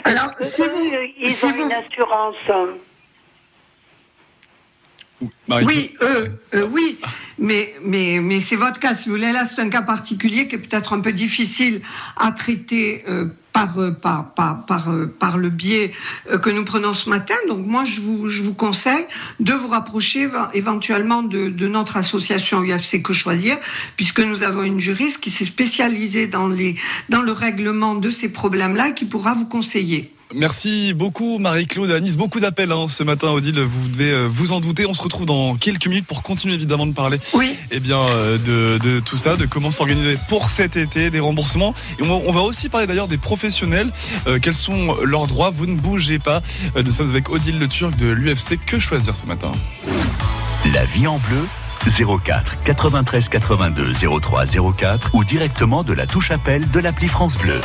Alors, 0.04 0.32
si 0.40 0.62
vous, 0.62 0.90
ils 1.18 1.46
ont 1.46 1.54
une 1.54 1.72
assurance? 1.72 2.36
Oui, 5.48 5.94
euh, 6.02 6.28
euh, 6.54 6.66
oui, 6.70 6.98
mais, 7.38 7.74
mais, 7.82 8.20
mais 8.20 8.40
c'est 8.40 8.56
votre 8.56 8.78
cas. 8.78 8.94
Si 8.94 9.08
vous 9.08 9.14
voulez, 9.14 9.32
là, 9.32 9.44
c'est 9.44 9.60
un 9.60 9.70
cas 9.70 9.82
particulier 9.82 10.46
qui 10.46 10.56
est 10.56 10.58
peut-être 10.58 10.92
un 10.92 11.00
peu 11.00 11.12
difficile 11.12 11.80
à 12.16 12.32
traiter 12.32 13.02
euh, 13.08 13.26
par, 13.52 13.78
euh, 13.78 13.90
par, 13.90 14.34
par, 14.34 14.66
par, 14.66 14.90
euh, 14.90 15.06
par, 15.06 15.38
le 15.38 15.48
biais 15.48 15.92
que 16.42 16.50
nous 16.50 16.64
prenons 16.64 16.92
ce 16.92 17.08
matin. 17.08 17.34
Donc, 17.48 17.64
moi, 17.64 17.84
je 17.84 18.00
vous, 18.02 18.28
je 18.28 18.42
vous 18.42 18.52
conseille 18.52 19.06
de 19.40 19.54
vous 19.54 19.68
rapprocher 19.68 20.28
éventuellement 20.52 21.22
de, 21.22 21.48
de 21.48 21.66
notre 21.66 21.96
association 21.96 22.60
UFC 22.60 23.02
Que 23.02 23.14
Choisir, 23.14 23.56
puisque 23.96 24.20
nous 24.20 24.42
avons 24.42 24.62
une 24.62 24.80
juriste 24.80 25.18
qui 25.18 25.30
s'est 25.30 25.46
spécialisée 25.46 26.26
dans, 26.26 26.48
les, 26.48 26.74
dans 27.08 27.22
le 27.22 27.32
règlement 27.32 27.94
de 27.94 28.10
ces 28.10 28.28
problèmes-là 28.28 28.88
et 28.88 28.94
qui 28.94 29.06
pourra 29.06 29.32
vous 29.32 29.46
conseiller. 29.46 30.12
Merci 30.34 30.92
beaucoup 30.92 31.38
Marie-Claude, 31.38 31.90
Anis. 31.90 32.16
Beaucoup 32.16 32.40
d'appels 32.40 32.70
hein, 32.70 32.86
ce 32.86 33.02
matin, 33.02 33.28
Odile. 33.28 33.60
Vous 33.60 33.88
devez 33.88 34.10
euh, 34.10 34.28
vous 34.30 34.52
en 34.52 34.60
douter. 34.60 34.84
On 34.84 34.92
se 34.92 35.00
retrouve 35.00 35.24
dans 35.24 35.56
quelques 35.56 35.86
minutes 35.86 36.06
pour 36.06 36.22
continuer 36.22 36.54
évidemment 36.54 36.86
de 36.86 36.92
parler. 36.92 37.18
Oui. 37.32 37.56
Eh 37.70 37.80
bien 37.80 37.98
euh, 37.98 38.36
de, 38.36 38.78
de, 38.78 39.00
tout 39.00 39.16
ça, 39.16 39.36
de 39.36 39.46
comment 39.46 39.70
s'organiser 39.70 40.18
pour 40.28 40.48
cet 40.48 40.76
été, 40.76 41.10
des 41.10 41.20
remboursements. 41.20 41.72
Et 41.98 42.02
on 42.02 42.32
va, 42.32 42.40
aussi 42.40 42.68
parler 42.68 42.86
d'ailleurs 42.86 43.08
des 43.08 43.16
professionnels. 43.16 43.90
Euh, 44.26 44.38
quels 44.40 44.54
sont 44.54 44.96
leurs 45.02 45.26
droits 45.26 45.50
Vous 45.50 45.66
ne 45.66 45.76
bougez 45.76 46.18
pas. 46.18 46.42
nous 46.82 46.92
sommes 46.92 47.08
avec 47.08 47.30
Odile 47.30 47.58
Le 47.58 47.68
Turc 47.68 47.96
de 47.96 48.08
l'UFC. 48.08 48.58
Que 48.66 48.78
choisir 48.78 49.16
ce 49.16 49.26
matin? 49.26 49.52
La 50.74 50.84
vie 50.84 51.06
en 51.06 51.18
bleu 51.18 51.46
04 52.22 52.58
93 52.64 53.28
82 53.28 53.92
03 54.20 54.44
04 54.76 55.14
ou 55.14 55.24
directement 55.24 55.84
de 55.84 55.94
la 55.94 56.06
touche 56.06 56.30
appel 56.30 56.70
de 56.70 56.80
l'appli 56.80 57.08
France 57.08 57.38
Bleu. 57.38 57.60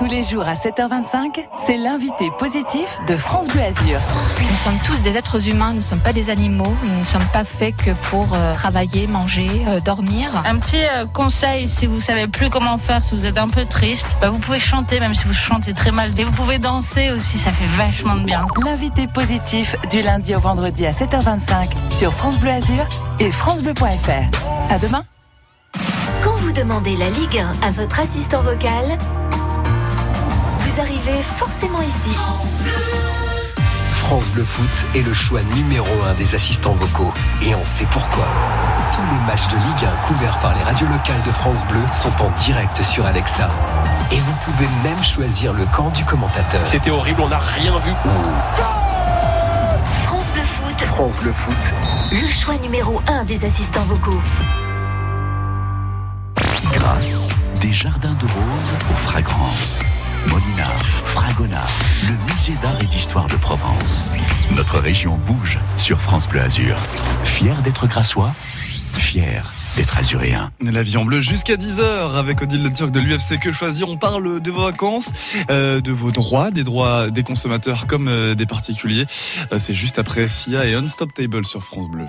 Tous 0.00 0.06
les 0.06 0.22
jours 0.22 0.48
à 0.48 0.54
7h25, 0.54 1.46
c'est 1.58 1.76
l'invité 1.76 2.30
positif 2.38 2.96
de 3.06 3.18
France 3.18 3.48
Bleu 3.48 3.60
Azur. 3.60 4.00
Nous 4.40 4.56
sommes 4.56 4.78
tous 4.82 5.02
des 5.02 5.18
êtres 5.18 5.50
humains, 5.50 5.72
nous 5.72 5.76
ne 5.76 5.82
sommes 5.82 6.00
pas 6.00 6.14
des 6.14 6.30
animaux, 6.30 6.74
nous 6.84 7.00
ne 7.00 7.04
sommes 7.04 7.26
pas 7.34 7.44
faits 7.44 7.76
que 7.76 7.90
pour 8.08 8.32
euh, 8.32 8.54
travailler, 8.54 9.06
manger, 9.06 9.50
euh, 9.68 9.78
dormir. 9.80 10.30
Un 10.46 10.56
petit 10.56 10.82
euh, 10.82 11.04
conseil, 11.04 11.68
si 11.68 11.84
vous 11.84 12.00
savez 12.00 12.28
plus 12.28 12.48
comment 12.48 12.78
faire, 12.78 13.02
si 13.02 13.14
vous 13.14 13.26
êtes 13.26 13.36
un 13.36 13.48
peu 13.48 13.66
triste, 13.66 14.06
bah, 14.22 14.30
vous 14.30 14.38
pouvez 14.38 14.58
chanter 14.58 15.00
même 15.00 15.12
si 15.12 15.24
vous 15.26 15.34
chantez 15.34 15.74
très 15.74 15.90
mal. 15.90 16.18
Et 16.18 16.24
vous 16.24 16.32
pouvez 16.32 16.56
danser 16.56 17.10
aussi, 17.10 17.38
ça 17.38 17.50
fait 17.50 17.68
vachement 17.76 18.16
de 18.16 18.24
bien. 18.24 18.46
L'invité 18.64 19.06
positif 19.06 19.76
du 19.90 20.00
lundi 20.00 20.34
au 20.34 20.40
vendredi 20.40 20.86
à 20.86 20.92
7h25 20.92 21.72
sur 21.90 22.14
France 22.14 22.38
Bleu 22.38 22.52
Azur 22.52 22.88
et 23.18 23.30
francebleu.fr. 23.30 24.72
À 24.72 24.78
demain. 24.78 25.04
Quand 26.24 26.36
vous 26.38 26.52
demandez 26.52 26.96
la 26.96 27.10
Ligue 27.10 27.38
1 27.62 27.66
à 27.66 27.70
votre 27.70 28.00
assistant 28.00 28.40
vocal, 28.40 28.96
arrivez 30.80 31.22
forcément 31.36 31.82
ici. 31.82 32.10
France 33.94 34.28
Bleu 34.30 34.44
Foot 34.44 34.86
est 34.94 35.02
le 35.02 35.14
choix 35.14 35.42
numéro 35.54 35.86
un 36.08 36.14
des 36.14 36.34
assistants 36.34 36.72
vocaux. 36.72 37.12
Et 37.42 37.54
on 37.54 37.62
sait 37.62 37.86
pourquoi. 37.90 38.26
Tous 38.92 39.02
les 39.02 39.26
matchs 39.26 39.46
de 39.48 39.56
Ligue 39.56 39.84
1 39.84 40.06
couverts 40.06 40.38
par 40.38 40.54
les 40.56 40.62
radios 40.62 40.88
locales 40.88 41.22
de 41.24 41.30
France 41.30 41.64
Bleu 41.66 41.82
sont 41.92 42.22
en 42.22 42.30
direct 42.40 42.82
sur 42.82 43.06
Alexa. 43.06 43.48
Et 44.10 44.18
vous 44.18 44.32
pouvez 44.44 44.66
même 44.82 45.02
choisir 45.02 45.52
le 45.52 45.64
camp 45.66 45.90
du 45.90 46.04
commentateur. 46.04 46.66
C'était 46.66 46.90
horrible, 46.90 47.20
on 47.22 47.28
n'a 47.28 47.38
rien 47.38 47.78
vu. 47.78 47.92
France 50.04 50.32
Bleu 50.32 50.42
Foot. 50.42 50.80
France 50.80 51.16
Bleu 51.18 51.32
Foot. 51.32 51.74
Le 52.10 52.26
choix 52.26 52.56
numéro 52.56 53.00
un 53.06 53.24
des 53.24 53.44
assistants 53.44 53.84
vocaux. 53.84 54.20
Grâce 56.72 57.28
des 57.60 57.72
jardins 57.72 58.16
de 58.18 58.24
roses 58.24 58.74
aux 58.92 58.96
fragrances. 58.96 59.80
Molinard, 60.28 60.82
Fragonard, 61.04 61.70
le 62.02 62.32
musée 62.32 62.54
d'art 62.62 62.80
et 62.80 62.86
d'histoire 62.86 63.26
de 63.26 63.36
Provence. 63.36 64.04
Notre 64.54 64.78
région 64.78 65.16
bouge 65.26 65.58
sur 65.76 66.00
France 66.00 66.28
Bleu 66.28 66.40
Azur. 66.40 66.76
Fier 67.24 67.54
d'être 67.62 67.86
grassois, 67.86 68.34
fier 68.92 69.44
d'être 69.76 69.96
azuréen. 69.98 70.50
La 70.60 70.82
vie 70.82 70.96
en 70.96 71.04
bleu 71.04 71.20
jusqu'à 71.20 71.54
10h 71.54 72.14
avec 72.16 72.42
Odile 72.42 72.62
Le 72.62 72.72
Turc 72.72 72.90
de 72.90 73.00
l'UFC 73.00 73.38
Que 73.40 73.52
Choisir. 73.52 73.88
On 73.88 73.96
parle 73.96 74.40
de 74.40 74.50
vos 74.50 74.64
vacances, 74.64 75.12
euh, 75.48 75.80
de 75.80 75.92
vos 75.92 76.10
droits, 76.10 76.50
des 76.50 76.64
droits 76.64 77.10
des 77.10 77.22
consommateurs 77.22 77.86
comme 77.86 78.08
euh, 78.08 78.34
des 78.34 78.46
particuliers. 78.46 79.06
Euh, 79.52 79.58
C'est 79.58 79.74
juste 79.74 79.98
après 79.98 80.28
Sia 80.28 80.66
et 80.66 80.74
Unstop 80.74 81.14
Table 81.14 81.46
sur 81.46 81.62
France 81.62 81.88
Bleu. 81.88 82.06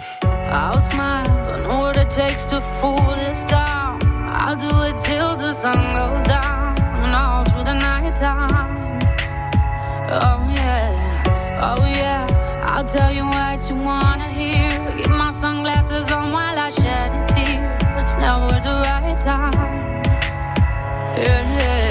I'll 0.52 0.82
smile, 0.82 1.30
I 1.48 1.62
know 1.64 1.82
what 1.82 2.02
it 2.02 2.10
takes 2.10 2.46
to 2.48 2.60
fool 2.80 3.16
this 3.16 3.46
town. 3.46 4.00
I'll 4.34 4.58
do 4.58 4.68
it 4.84 5.00
till 5.02 5.38
the 5.38 5.54
sun 5.54 5.94
goes 5.94 6.26
down 6.26 6.71
time. 8.22 9.00
Oh 10.12 10.40
yeah, 10.54 11.60
oh 11.60 11.84
yeah. 11.88 12.28
I'll 12.64 12.84
tell 12.84 13.12
you 13.12 13.26
what 13.26 13.68
you 13.68 13.76
wanna 13.76 14.30
hear. 14.30 14.70
Get 14.96 15.10
my 15.10 15.32
sunglasses 15.32 16.12
on 16.12 16.32
while 16.32 16.60
I 16.60 16.70
shed 16.70 17.10
a 17.12 17.26
tear. 17.34 17.78
It's 18.00 18.14
never 18.16 18.60
the 18.68 18.76
right 18.86 19.18
time. 19.20 19.54
Yeah, 21.18 21.42
yeah. 21.58 21.91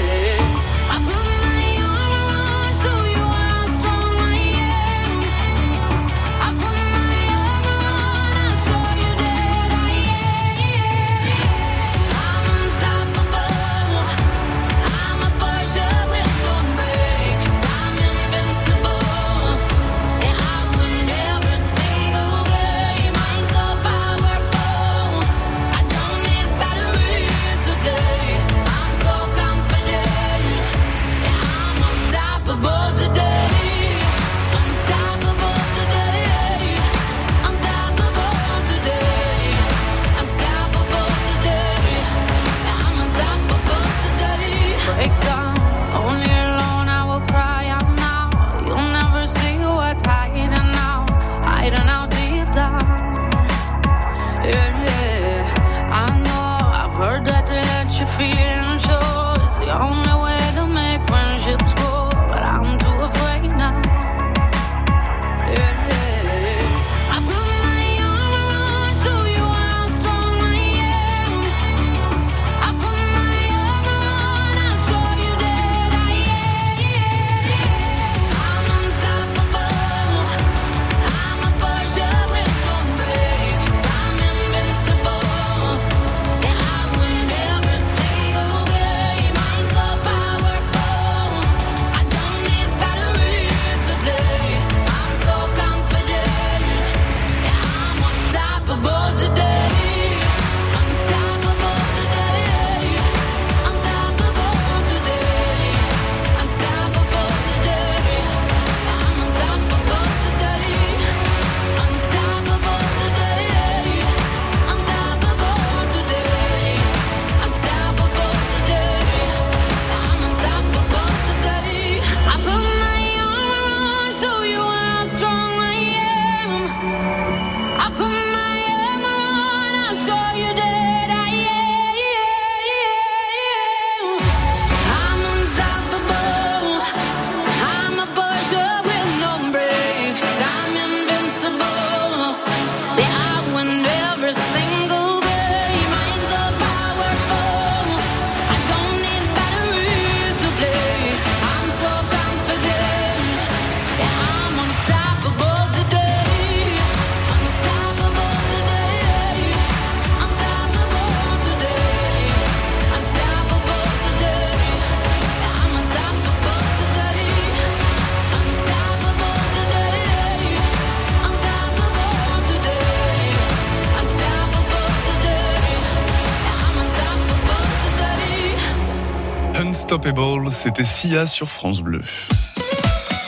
Unstoppable, 179.91 180.49
c'était 180.51 180.85
Sia 180.85 181.25
sur 181.25 181.49
France 181.49 181.81
Bleu. 181.81 181.99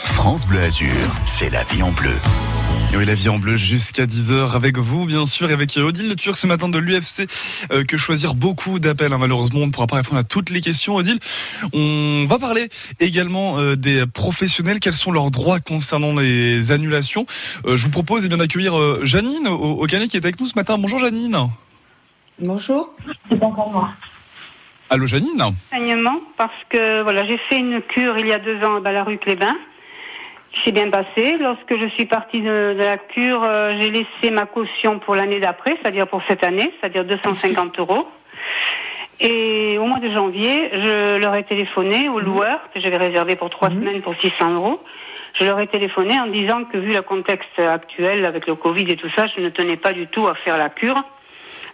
France 0.06 0.48
Bleu 0.48 0.62
Azur, 0.62 0.96
c'est 1.26 1.50
la 1.50 1.66
vie 1.66 1.84
en 1.84 1.92
bleu. 1.92 2.16
Et 2.94 2.96
oui, 2.96 3.04
la 3.04 3.16
vie 3.16 3.28
en 3.28 3.38
bleu 3.38 3.58
jusqu'à 3.58 4.06
10h 4.06 4.54
avec 4.54 4.78
vous, 4.78 5.06
bien 5.06 5.26
sûr, 5.26 5.50
et 5.50 5.54
avec 5.54 5.76
Odile 5.76 6.08
Le 6.08 6.16
Turc 6.16 6.38
ce 6.38 6.48
matin 6.48 6.70
de 6.70 6.78
l'UFC. 6.78 7.28
Euh, 7.74 7.84
que 7.84 7.98
choisir 7.98 8.34
beaucoup 8.34 8.80
d'appels, 8.80 9.12
hein, 9.12 9.18
malheureusement, 9.18 9.60
on 9.60 9.68
ne 9.68 9.72
pourra 9.72 9.88
pas 9.88 9.98
répondre 9.98 10.20
à 10.20 10.24
toutes 10.24 10.52
les 10.52 10.62
questions, 10.62 10.96
Odile. 10.96 11.20
On 11.74 12.26
va 12.30 12.40
parler 12.40 12.70
également 13.02 13.60
euh, 13.60 13.76
des 13.76 14.06
professionnels, 14.06 14.80
quels 14.80 14.94
sont 14.94 15.12
leurs 15.12 15.32
droits 15.32 15.60
concernant 15.60 16.14
les 16.16 16.72
annulations. 16.72 17.26
Euh, 17.66 17.76
je 17.76 17.84
vous 17.84 17.92
propose 17.92 18.24
eh 18.24 18.30
bien 18.30 18.38
d'accueillir 18.38 19.04
Janine 19.06 19.50
au, 19.50 19.82
au 19.82 19.86
qui 19.86 19.96
est 19.98 20.16
avec 20.16 20.40
nous 20.40 20.46
ce 20.46 20.56
matin. 20.56 20.78
Bonjour 20.78 21.00
Janine. 21.00 21.50
Bonjour, 22.40 22.90
c'est 23.30 23.44
encore 23.44 23.70
moi. 23.70 23.90
Allô 24.94 25.08
Janine 25.08 25.42
Enseignement, 25.42 26.22
parce 26.38 26.54
que 26.70 27.02
voilà, 27.02 27.24
j'ai 27.24 27.40
fait 27.50 27.58
une 27.58 27.82
cure 27.82 28.16
il 28.20 28.28
y 28.28 28.32
a 28.32 28.38
deux 28.38 28.64
ans 28.64 28.76
à 28.76 28.80
Ballaruc-les-Bains 28.80 29.58
s'est 30.64 30.72
bien 30.72 30.92
passé. 30.92 31.36
Lorsque 31.40 31.76
je 31.76 31.88
suis 31.96 32.06
partie 32.06 32.42
de, 32.42 32.76
la 32.78 33.00
cure, 33.00 33.42
euh, 33.44 33.76
j'ai 33.80 33.90
laissé 33.90 34.30
ma 34.32 34.46
caution 34.46 35.00
pour 35.00 35.16
l'année 35.16 35.40
d'après, 35.40 35.76
c'est-à-dire 35.82 36.06
pour 36.06 36.22
cette 36.28 36.44
année, 36.44 36.72
c'est-à-dire 36.80 37.06
250 37.06 37.80
euros. 37.80 38.08
Et 39.20 39.80
au 39.80 39.86
mois 39.86 39.98
de 39.98 40.12
janvier, 40.12 40.70
je 40.72 41.18
leur 41.18 41.34
ai 41.34 41.44
téléphoné 41.44 42.08
au 42.08 42.20
loueur, 42.20 42.60
que 42.72 42.80
j'avais 42.80 42.98
réservé 42.98 43.36
pour 43.36 43.50
trois 43.50 43.72
mhm. 43.72 43.80
semaines 43.80 44.02
pour 44.04 44.14
600 44.22 44.54
euros. 44.54 44.80
Je 45.40 45.44
leur 45.44 45.60
ai 45.60 45.66
téléphoné 45.66 46.20
en 46.20 46.28
disant 46.28 46.66
que 46.66 46.78
vu 46.78 46.94
le 46.94 47.02
contexte 47.02 47.58
actuel 47.58 48.26
avec 48.28 48.46
le 48.46 48.54
Covid 48.54 48.86
et 48.92 48.96
tout 48.96 49.10
ça, 49.16 49.26
je 49.26 49.42
ne 49.42 49.50
tenais 49.50 49.78
pas 49.78 49.92
du 49.92 50.06
tout 50.06 50.28
à 50.28 50.36
faire 50.36 50.60
la 50.60 50.70
cure, 50.70 51.04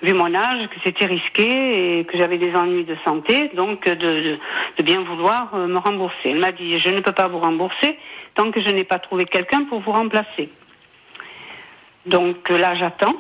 vu 0.02 0.14
mon 0.14 0.34
âge, 0.34 0.68
que 0.70 0.80
c'était 0.84 1.06
risqué 1.06 2.00
et 2.00 2.06
que 2.06 2.18
j'avais 2.18 2.38
des 2.38 2.56
ennuis 2.56 2.86
de 2.86 2.96
santé, 3.04 3.52
donc 3.54 3.86
de, 3.86 4.38
de 4.78 4.84
bien 4.84 5.02
vouloir 5.02 5.54
euh, 5.54 5.68
me 5.68 5.78
rembourser. 5.78 6.30
Elle 6.30 6.40
m'a 6.40 6.52
dit, 6.52 6.80
je 6.80 6.90
ne 6.90 7.02
peux 7.02 7.12
pas 7.12 7.28
vous 7.28 7.40
rembourser, 7.40 7.98
tant 8.36 8.52
que 8.52 8.62
je 8.62 8.70
n'ai 8.70 8.86
pas 8.86 9.00
trouvé 9.00 9.26
quelqu'un 9.26 9.66
pour 9.66 9.82
vous 9.82 9.92
remplacer. 9.92 10.50
Donc 12.06 12.50
euh, 12.50 12.58
là, 12.58 12.76
j'attends. 12.76 13.16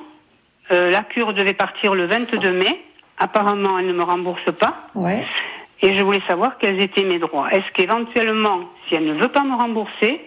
Euh, 0.72 0.90
la 0.92 1.04
cure 1.04 1.34
devait 1.34 1.54
partir 1.54 1.96
le 1.96 2.06
22 2.06 2.52
mai. 2.52 2.82
Apparemment, 3.18 3.78
elle 3.78 3.88
ne 3.88 3.94
me 3.94 4.04
rembourse 4.04 4.52
pas. 4.58 4.78
Ouais. 4.96 5.26
Et 5.82 5.98
je 5.98 6.04
voulais 6.04 6.22
savoir 6.28 6.58
quels 6.58 6.80
étaient 6.82 7.04
mes 7.04 7.20
droits. 7.20 7.52
Est-ce 7.52 7.70
qu'éventuellement, 7.74 8.62
si 8.88 8.96
elle 8.96 9.06
ne 9.06 9.14
veut 9.14 9.28
pas 9.30 9.44
me 9.44 9.56
rembourser, 9.56 10.22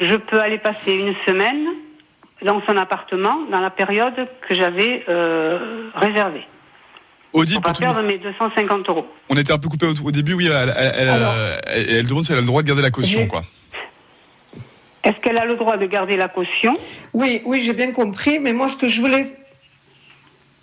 je 0.00 0.16
peux 0.16 0.40
aller 0.40 0.58
passer 0.58 0.94
une 0.94 1.14
semaine 1.26 1.66
dans 2.42 2.62
son 2.66 2.76
appartement 2.76 3.40
dans 3.50 3.60
la 3.60 3.70
période 3.70 4.28
que 4.48 4.54
j'avais 4.54 5.04
euh, 5.08 5.90
réservée 5.94 6.46
Odile, 7.32 7.60
pour, 7.60 7.72
perdre 7.74 8.02
mes 8.02 8.18
250 8.18 8.88
euros. 8.88 9.06
On 9.28 9.36
était 9.36 9.52
un 9.52 9.58
peu 9.58 9.68
coupé 9.68 9.86
au, 9.86 10.10
début, 10.10 10.34
oui. 10.34 10.48
Elle, 10.48 10.74
elle, 10.76 12.06
demande 12.06 12.24
si 12.24 12.32
elle 12.32 12.38
a 12.38 12.40
le 12.40 12.46
droit 12.46 12.62
de 12.62 12.66
garder 12.66 12.82
la 12.82 12.90
caution, 12.90 13.28
quoi. 13.28 13.42
Est-ce 15.04 15.16
qu'elle 15.20 15.38
a 15.38 15.44
le 15.44 15.56
droit 15.56 15.76
de 15.76 15.86
garder 15.86 16.16
la 16.16 16.28
caution? 16.28 16.74
Oui, 17.14 17.40
oui, 17.44 17.62
j'ai 17.62 17.72
bien 17.72 17.92
compris, 17.92 18.38
mais 18.38 18.52
moi, 18.52 18.68
ce 18.68 18.76
que 18.76 18.88
je 18.88 19.00
voulais. 19.00 19.26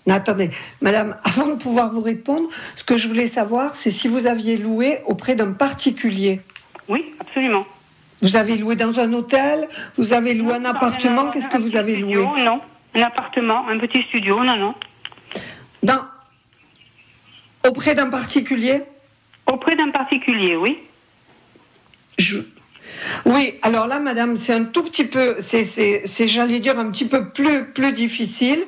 attendez, 0.09 0.51
madame, 0.81 1.15
avant 1.23 1.47
de 1.47 1.55
pouvoir 1.55 1.91
vous 1.93 2.01
répondre, 2.01 2.49
ce 2.75 2.83
que 2.83 2.97
je 2.97 3.07
voulais 3.07 3.27
savoir, 3.27 3.75
c'est 3.75 3.89
si 3.89 4.07
vous 4.07 4.27
aviez 4.27 4.57
loué 4.57 4.99
auprès 5.05 5.35
d'un 5.35 5.53
particulier. 5.53 6.41
Oui, 6.89 7.13
absolument. 7.19 7.65
Vous 8.21 8.35
avez 8.35 8.57
loué 8.57 8.75
dans 8.75 8.99
un 8.99 9.13
hôtel 9.13 9.67
Vous 9.95 10.13
avez 10.13 10.33
loué 10.33 10.53
un 10.53 10.65
appartement 10.65 11.29
Qu'est-ce 11.29 11.49
que 11.49 11.57
vous 11.57 11.75
avez 11.75 11.97
loué? 11.97 12.15
Non, 12.15 12.61
un 12.95 13.01
appartement, 13.01 13.67
un 13.67 13.77
petit 13.77 14.01
studio, 14.03 14.43
non, 14.43 14.57
non. 14.57 14.75
Dans... 15.83 16.01
Auprès 17.67 17.95
d'un 17.95 18.09
particulier? 18.09 18.83
Auprès 19.45 19.75
d'un 19.75 19.91
particulier, 19.91 20.55
oui. 20.55 20.79
Je... 22.17 22.39
Oui, 23.25 23.55
alors 23.61 23.87
là, 23.87 23.99
madame, 23.99 24.37
c'est 24.37 24.53
un 24.53 24.63
tout 24.63 24.83
petit 24.83 25.03
peu, 25.03 25.35
c'est, 25.39 26.27
j'allais 26.27 26.59
dire, 26.59 26.79
un 26.79 26.89
petit 26.89 27.05
peu 27.05 27.29
plus, 27.29 27.65
plus 27.65 27.91
difficile, 27.91 28.65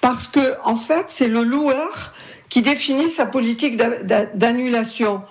parce 0.00 0.28
que, 0.28 0.40
en 0.64 0.76
fait, 0.76 1.06
c'est 1.08 1.28
le 1.28 1.42
loueur 1.42 2.12
qui 2.48 2.62
définit 2.62 3.08
sa 3.08 3.26
politique 3.26 3.76
d'annulation. 3.76 5.22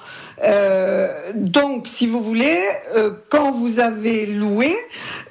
Euh, 0.44 1.32
donc, 1.36 1.88
si 1.88 2.08
vous 2.08 2.24
voulez, 2.24 2.60
euh, 2.96 3.12
quand 3.30 3.52
vous 3.52 3.80
avez 3.80 4.26
loué, 4.26 4.76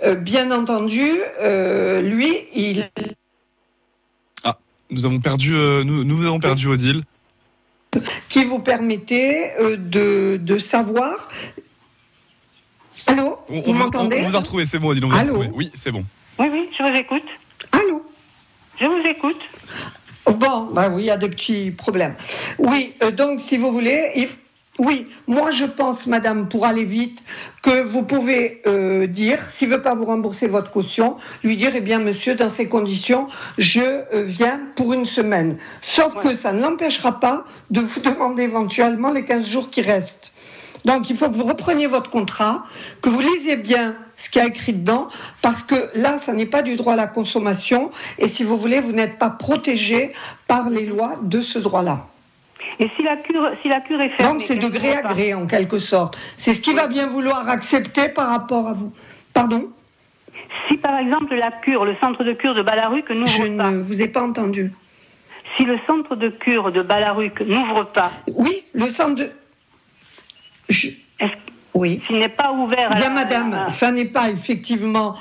euh, 0.04 0.14
bien 0.14 0.50
entendu, 0.50 1.12
lui, 2.02 2.36
il. 2.54 2.90
Ah, 4.44 4.58
nous 4.90 5.06
avons 5.06 5.20
perdu, 5.20 5.52
nous, 5.52 6.04
nous 6.04 6.26
avons 6.26 6.40
perdu 6.40 6.68
Odile. 6.68 7.02
Qui 8.28 8.44
vous 8.44 8.58
permettait 8.58 9.54
de, 9.78 10.36
de 10.36 10.58
savoir 10.58 11.30
Allô 13.06 13.38
Vous 13.48 13.72
m'entendez 13.72 14.20
On 14.22 14.28
vous 14.28 14.36
a 14.36 14.40
retrouvé, 14.40 14.66
c'est 14.66 14.78
bon, 14.78 14.88
Odile, 14.88 15.06
on 15.06 15.08
vous 15.08 15.16
a 15.16 15.20
retrouvé. 15.20 15.50
Oui, 15.54 15.70
c'est 15.72 15.90
bon. 15.90 16.04
Oui, 16.38 16.48
oui, 16.52 16.68
je 16.76 16.82
vous 16.82 16.96
écoute. 16.96 17.24
Allô 17.72 18.04
Je 18.78 18.86
vous 18.86 19.08
écoute. 19.08 19.40
Bon, 20.26 20.64
bah 20.72 20.90
oui, 20.90 21.02
il 21.02 21.06
y 21.06 21.10
a 21.10 21.16
des 21.16 21.28
petits 21.28 21.70
problèmes. 21.70 22.14
Oui, 22.58 22.94
euh, 23.02 23.10
donc 23.10 23.40
si 23.40 23.56
vous 23.56 23.72
voulez, 23.72 24.28
oui, 24.78 25.08
moi 25.26 25.50
je 25.50 25.64
pense, 25.64 26.06
madame, 26.06 26.48
pour 26.48 26.64
aller 26.64 26.84
vite, 26.84 27.18
que 27.62 27.82
vous 27.82 28.02
pouvez 28.04 28.62
euh, 28.66 29.08
dire, 29.08 29.38
s'il 29.50 29.68
ne 29.68 29.74
veut 29.74 29.82
pas 29.82 29.94
vous 29.94 30.04
rembourser 30.04 30.46
votre 30.46 30.70
caution, 30.70 31.16
lui 31.42 31.56
dire, 31.56 31.72
eh 31.74 31.80
bien 31.80 31.98
monsieur, 31.98 32.36
dans 32.36 32.50
ces 32.50 32.68
conditions, 32.68 33.26
je 33.58 33.80
euh, 33.80 34.22
viens 34.24 34.60
pour 34.76 34.92
une 34.92 35.06
semaine. 35.06 35.58
Sauf 35.82 36.14
que 36.20 36.32
ça 36.32 36.52
ne 36.52 36.62
l'empêchera 36.62 37.18
pas 37.18 37.44
de 37.70 37.80
vous 37.80 38.00
demander 38.00 38.44
éventuellement 38.44 39.10
les 39.10 39.24
15 39.24 39.48
jours 39.48 39.70
qui 39.70 39.82
restent. 39.82 40.32
Donc 40.84 41.10
il 41.10 41.16
faut 41.16 41.28
que 41.28 41.34
vous 41.34 41.44
repreniez 41.44 41.88
votre 41.88 42.08
contrat, 42.08 42.62
que 43.02 43.08
vous 43.08 43.20
lisiez 43.20 43.56
bien 43.56 43.96
ce 44.16 44.30
qui 44.30 44.38
a 44.38 44.46
écrit 44.46 44.72
dedans, 44.72 45.08
parce 45.42 45.64
que 45.64 45.88
là, 45.94 46.18
ça 46.18 46.32
n'est 46.32 46.46
pas 46.46 46.62
du 46.62 46.76
droit 46.76 46.92
à 46.92 46.96
la 46.96 47.08
consommation, 47.08 47.90
et 48.18 48.28
si 48.28 48.44
vous 48.44 48.56
voulez, 48.56 48.78
vous 48.78 48.92
n'êtes 48.92 49.18
pas 49.18 49.30
protégé 49.30 50.12
par 50.46 50.70
les 50.70 50.86
lois 50.86 51.16
de 51.22 51.40
ce 51.40 51.58
droit-là. 51.58 52.06
Et 52.80 52.88
si 52.96 53.02
la 53.02 53.16
cure, 53.16 53.50
si 53.62 53.68
la 53.68 53.80
cure 53.80 54.00
est 54.00 54.10
fermée 54.10 54.32
Donc 54.32 54.42
c'est 54.42 54.56
de 54.56 54.68
gré 54.68 54.94
à 54.94 55.02
gré, 55.02 55.34
en 55.34 55.46
quelque 55.46 55.78
sorte. 55.78 56.16
C'est 56.36 56.54
ce 56.54 56.60
qu'il 56.60 56.76
va 56.76 56.86
bien 56.86 57.08
vouloir 57.08 57.48
accepter 57.48 58.08
par 58.08 58.28
rapport 58.30 58.68
à 58.68 58.72
vous. 58.72 58.92
Pardon? 59.34 59.68
Si 60.68 60.76
par 60.76 60.98
exemple 60.98 61.34
la 61.34 61.50
cure, 61.50 61.84
le 61.84 61.94
centre 62.00 62.24
de 62.24 62.32
cure 62.32 62.54
de 62.54 62.62
Balaruc 62.62 63.10
n'ouvre 63.10 63.56
pas. 63.56 63.70
Je 63.70 63.76
ne 63.76 63.82
vous 63.82 64.00
ai 64.00 64.08
pas 64.08 64.22
entendu. 64.22 64.72
Si 65.56 65.64
le 65.64 65.78
centre 65.86 66.14
de 66.14 66.28
cure 66.28 66.72
de 66.72 66.82
Balaruc 66.82 67.40
n'ouvre 67.40 67.84
pas. 67.84 68.10
Oui, 68.28 68.64
le 68.74 68.90
centre 68.90 69.16
de. 69.16 69.30
Oui. 71.74 72.00
S'il 72.06 72.18
n'est 72.18 72.28
pas 72.28 72.52
ouvert. 72.52 72.90
Bien, 72.94 73.10
madame, 73.10 73.66
ça 73.68 73.90
n'est 73.90 74.06
pas 74.06 74.30
effectivement. 74.30 75.14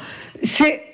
C'est. 0.43 0.86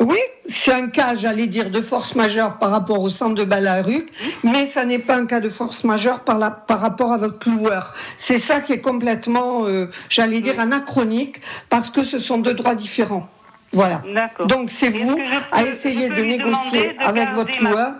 Oui, 0.00 0.18
c'est 0.46 0.72
un 0.72 0.88
cas, 0.88 1.16
j'allais 1.16 1.46
dire, 1.46 1.70
de 1.70 1.80
force 1.80 2.14
majeure 2.14 2.58
par 2.58 2.70
rapport 2.70 3.00
au 3.00 3.10
centre 3.10 3.34
de 3.34 3.44
Balaruc, 3.44 4.08
mais 4.44 4.66
ça 4.66 4.84
n'est 4.84 5.00
pas 5.00 5.16
un 5.16 5.26
cas 5.26 5.40
de 5.40 5.48
force 5.48 5.82
majeure 5.82 6.20
par, 6.20 6.38
la, 6.38 6.50
par 6.50 6.80
rapport 6.80 7.12
à 7.12 7.18
votre 7.18 7.50
loueur. 7.50 7.94
C'est 8.16 8.38
ça 8.38 8.60
qui 8.60 8.72
est 8.72 8.80
complètement, 8.80 9.66
euh, 9.66 9.90
j'allais 10.08 10.40
dire, 10.40 10.60
anachronique, 10.60 11.40
parce 11.68 11.90
que 11.90 12.04
ce 12.04 12.20
sont 12.20 12.38
deux 12.38 12.54
droits 12.54 12.76
différents. 12.76 13.28
Voilà. 13.72 14.02
Donc 14.46 14.70
c'est 14.70 14.88
vous 14.88 15.18
à 15.52 15.64
essayer 15.64 16.08
de 16.08 16.22
négocier 16.22 16.96
avec 17.00 17.30
votre 17.32 17.60
loueur. 17.60 17.92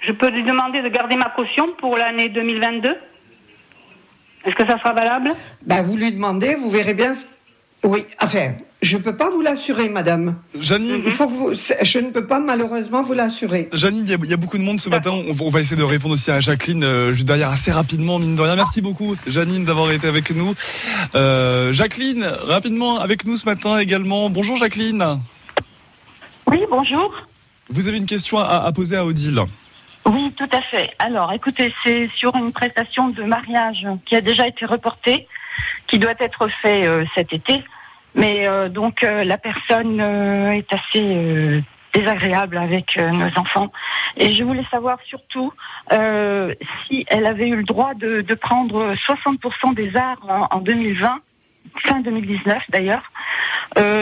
Je 0.00 0.12
peux 0.12 0.28
lui 0.28 0.44
demander 0.44 0.82
de 0.82 0.88
garder 0.88 1.16
ma 1.16 1.30
caution 1.30 1.68
pour 1.80 1.96
l'année 1.96 2.28
2022 2.28 2.96
est-ce 4.44 4.54
que 4.54 4.66
ça 4.66 4.78
sera 4.78 4.92
valable? 4.92 5.32
Ben, 5.62 5.82
Vous 5.82 5.96
lui 5.96 6.12
demandez, 6.12 6.54
vous 6.54 6.70
verrez 6.70 6.94
bien. 6.94 7.12
Oui, 7.84 8.06
enfin, 8.22 8.52
je 8.80 8.96
ne 8.96 9.02
peux 9.02 9.16
pas 9.16 9.30
vous 9.30 9.40
l'assurer, 9.40 9.88
madame. 9.88 10.36
Janine 10.58 11.02
Il 11.04 11.12
faut 11.12 11.26
que 11.26 11.32
vous... 11.32 11.52
Je 11.82 11.98
ne 11.98 12.10
peux 12.10 12.26
pas 12.26 12.38
malheureusement 12.38 13.02
vous 13.02 13.12
l'assurer. 13.12 13.68
Janine, 13.72 14.04
il 14.06 14.30
y, 14.30 14.32
a 14.32 14.36
beaucoup 14.36 14.58
de 14.58 14.62
monde 14.62 14.80
ce 14.80 14.88
matin. 14.88 15.10
On, 15.10 15.48
va 15.50 15.60
essayer 15.60 15.76
de 15.76 15.82
répondre 15.82 16.14
aussi 16.14 16.30
à 16.30 16.40
Jacqueline 16.40 16.84
euh, 16.84 17.12
juste 17.12 17.26
derrière 17.26 17.50
assez 17.50 17.72
rapidement, 17.72 18.18
mine 18.18 18.36
de 18.36 18.42
rien. 18.42 18.56
Merci 18.56 18.80
beaucoup, 18.80 19.16
Janine, 19.26 19.64
d'avoir 19.64 19.90
été 19.90 20.06
avec 20.06 20.30
nous. 20.30 20.54
Euh, 21.14 21.72
Jacqueline, 21.72 22.24
rapidement 22.24 23.00
avec 23.00 23.24
nous 23.24 23.36
ce 23.36 23.46
matin 23.46 23.78
également. 23.78 24.30
Bonjour 24.30 24.56
Jacqueline. 24.56 25.20
Oui, 26.46 26.60
bonjour. 26.70 27.12
Vous 27.68 27.88
avez 27.88 27.98
une 27.98 28.06
question 28.06 28.38
à 28.38 28.70
poser 28.72 28.96
à 28.96 29.04
Odile. 29.04 29.42
Oui, 30.08 30.32
tout 30.36 30.48
à 30.52 30.62
fait. 30.62 30.90
Alors, 30.98 31.32
écoutez, 31.32 31.74
c'est 31.84 32.08
sur 32.16 32.34
une 32.34 32.52
prestation 32.52 33.10
de 33.10 33.22
mariage 33.24 33.86
qui 34.06 34.16
a 34.16 34.22
déjà 34.22 34.46
été 34.46 34.64
reportée, 34.64 35.26
qui 35.86 35.98
doit 35.98 36.14
être 36.18 36.48
fait 36.62 36.86
euh, 36.86 37.04
cet 37.14 37.34
été. 37.34 37.62
Mais 38.18 38.46
euh, 38.46 38.68
donc, 38.68 39.02
euh, 39.02 39.24
la 39.24 39.38
personne 39.38 40.00
est 40.00 40.70
assez 40.70 41.62
désagréable 41.94 42.58
avec 42.58 42.98
nos 42.98 43.38
enfants. 43.38 43.72
Et 44.18 44.34
je 44.34 44.44
voulais 44.44 44.66
savoir 44.70 44.98
surtout 45.04 45.52
si 46.86 47.06
elle 47.08 47.24
avait 47.24 47.48
eu 47.48 47.56
le 47.56 47.64
droit 47.64 47.94
de, 47.94 48.22
prendre 48.34 48.94
60% 48.94 49.74
des 49.74 49.96
arts 49.96 50.20
en, 50.28 50.58
en 50.58 50.60
2020, 50.60 51.18
fin 51.84 52.00
2019 52.00 52.62
d'ailleurs, 52.70 53.10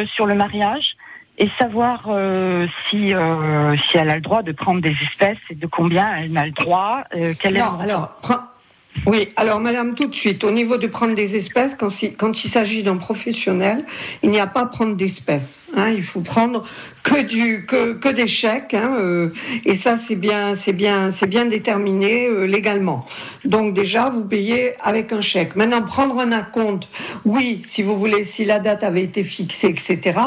sur 0.07 0.27
le 0.27 0.35
mariage 0.35 0.97
et 1.39 1.51
savoir 1.59 2.05
euh, 2.09 2.67
si 2.89 3.15
euh, 3.15 3.77
si 3.77 3.99
elle 3.99 4.11
a 4.11 4.17
le 4.17 4.21
droit 4.21 4.43
de 4.43 4.53
prendre 4.53 4.81
des 4.81 4.97
espèces 5.03 5.39
et 5.51 5.55
de 5.55 5.67
combien 5.67 6.17
elle 6.17 6.37
a 6.37 6.47
le 6.47 6.53
droit. 6.53 7.03
Euh, 7.15 7.35
quel 7.39 7.55
non, 7.55 7.79
est 7.81 7.85
alors 7.85 8.19
Oui, 9.05 9.29
alors 9.37 9.61
madame, 9.61 9.95
tout 9.95 10.07
de 10.07 10.15
suite, 10.15 10.43
au 10.43 10.51
niveau 10.51 10.79
de 10.79 10.87
prendre 10.87 11.15
des 11.15 11.37
espèces, 11.37 11.77
quand, 11.77 12.45
il 12.45 12.51
s'agit 12.51 12.83
d'un 12.83 12.97
professionnel, 12.97 13.85
il 14.23 14.31
n'y 14.31 14.41
a 14.41 14.47
pas 14.47 14.63
à 14.63 14.67
prendre 14.67 14.97
d'espèces. 14.97 15.67
hein. 15.77 15.91
il 15.91 16.03
faut 16.03 16.21
prendre 16.23 16.65
que, 17.03 18.13
des 18.13 18.27
chèques, 18.27 18.75
hein, 18.75 18.97
euh, 18.99 19.29
et 19.65 19.75
ça 19.75 19.97
c'est 19.97 20.17
bien, 20.17 20.55
bien, 20.75 21.11
bien 21.29 21.45
déterminé 21.45 22.27
euh, 22.27 22.45
légalement. 22.45 23.07
Donc 23.45 23.75
déjà, 23.75 24.09
vous 24.09 24.25
payez 24.25 24.73
avec 24.83 25.13
un 25.13 25.21
chèque. 25.21 25.55
Maintenant, 25.55 25.83
prendre 25.83 26.19
un 26.19 26.33
acompte, 26.33 26.89
oui, 27.25 27.63
si 27.69 27.83
vous 27.83 27.99
voulez, 27.99 28.25
si 28.25 28.45
la 28.45 28.59
date 28.59 28.83
avait 28.83 29.03
été 29.03 29.23
fixée, 29.23 29.69
etc. 29.69 30.19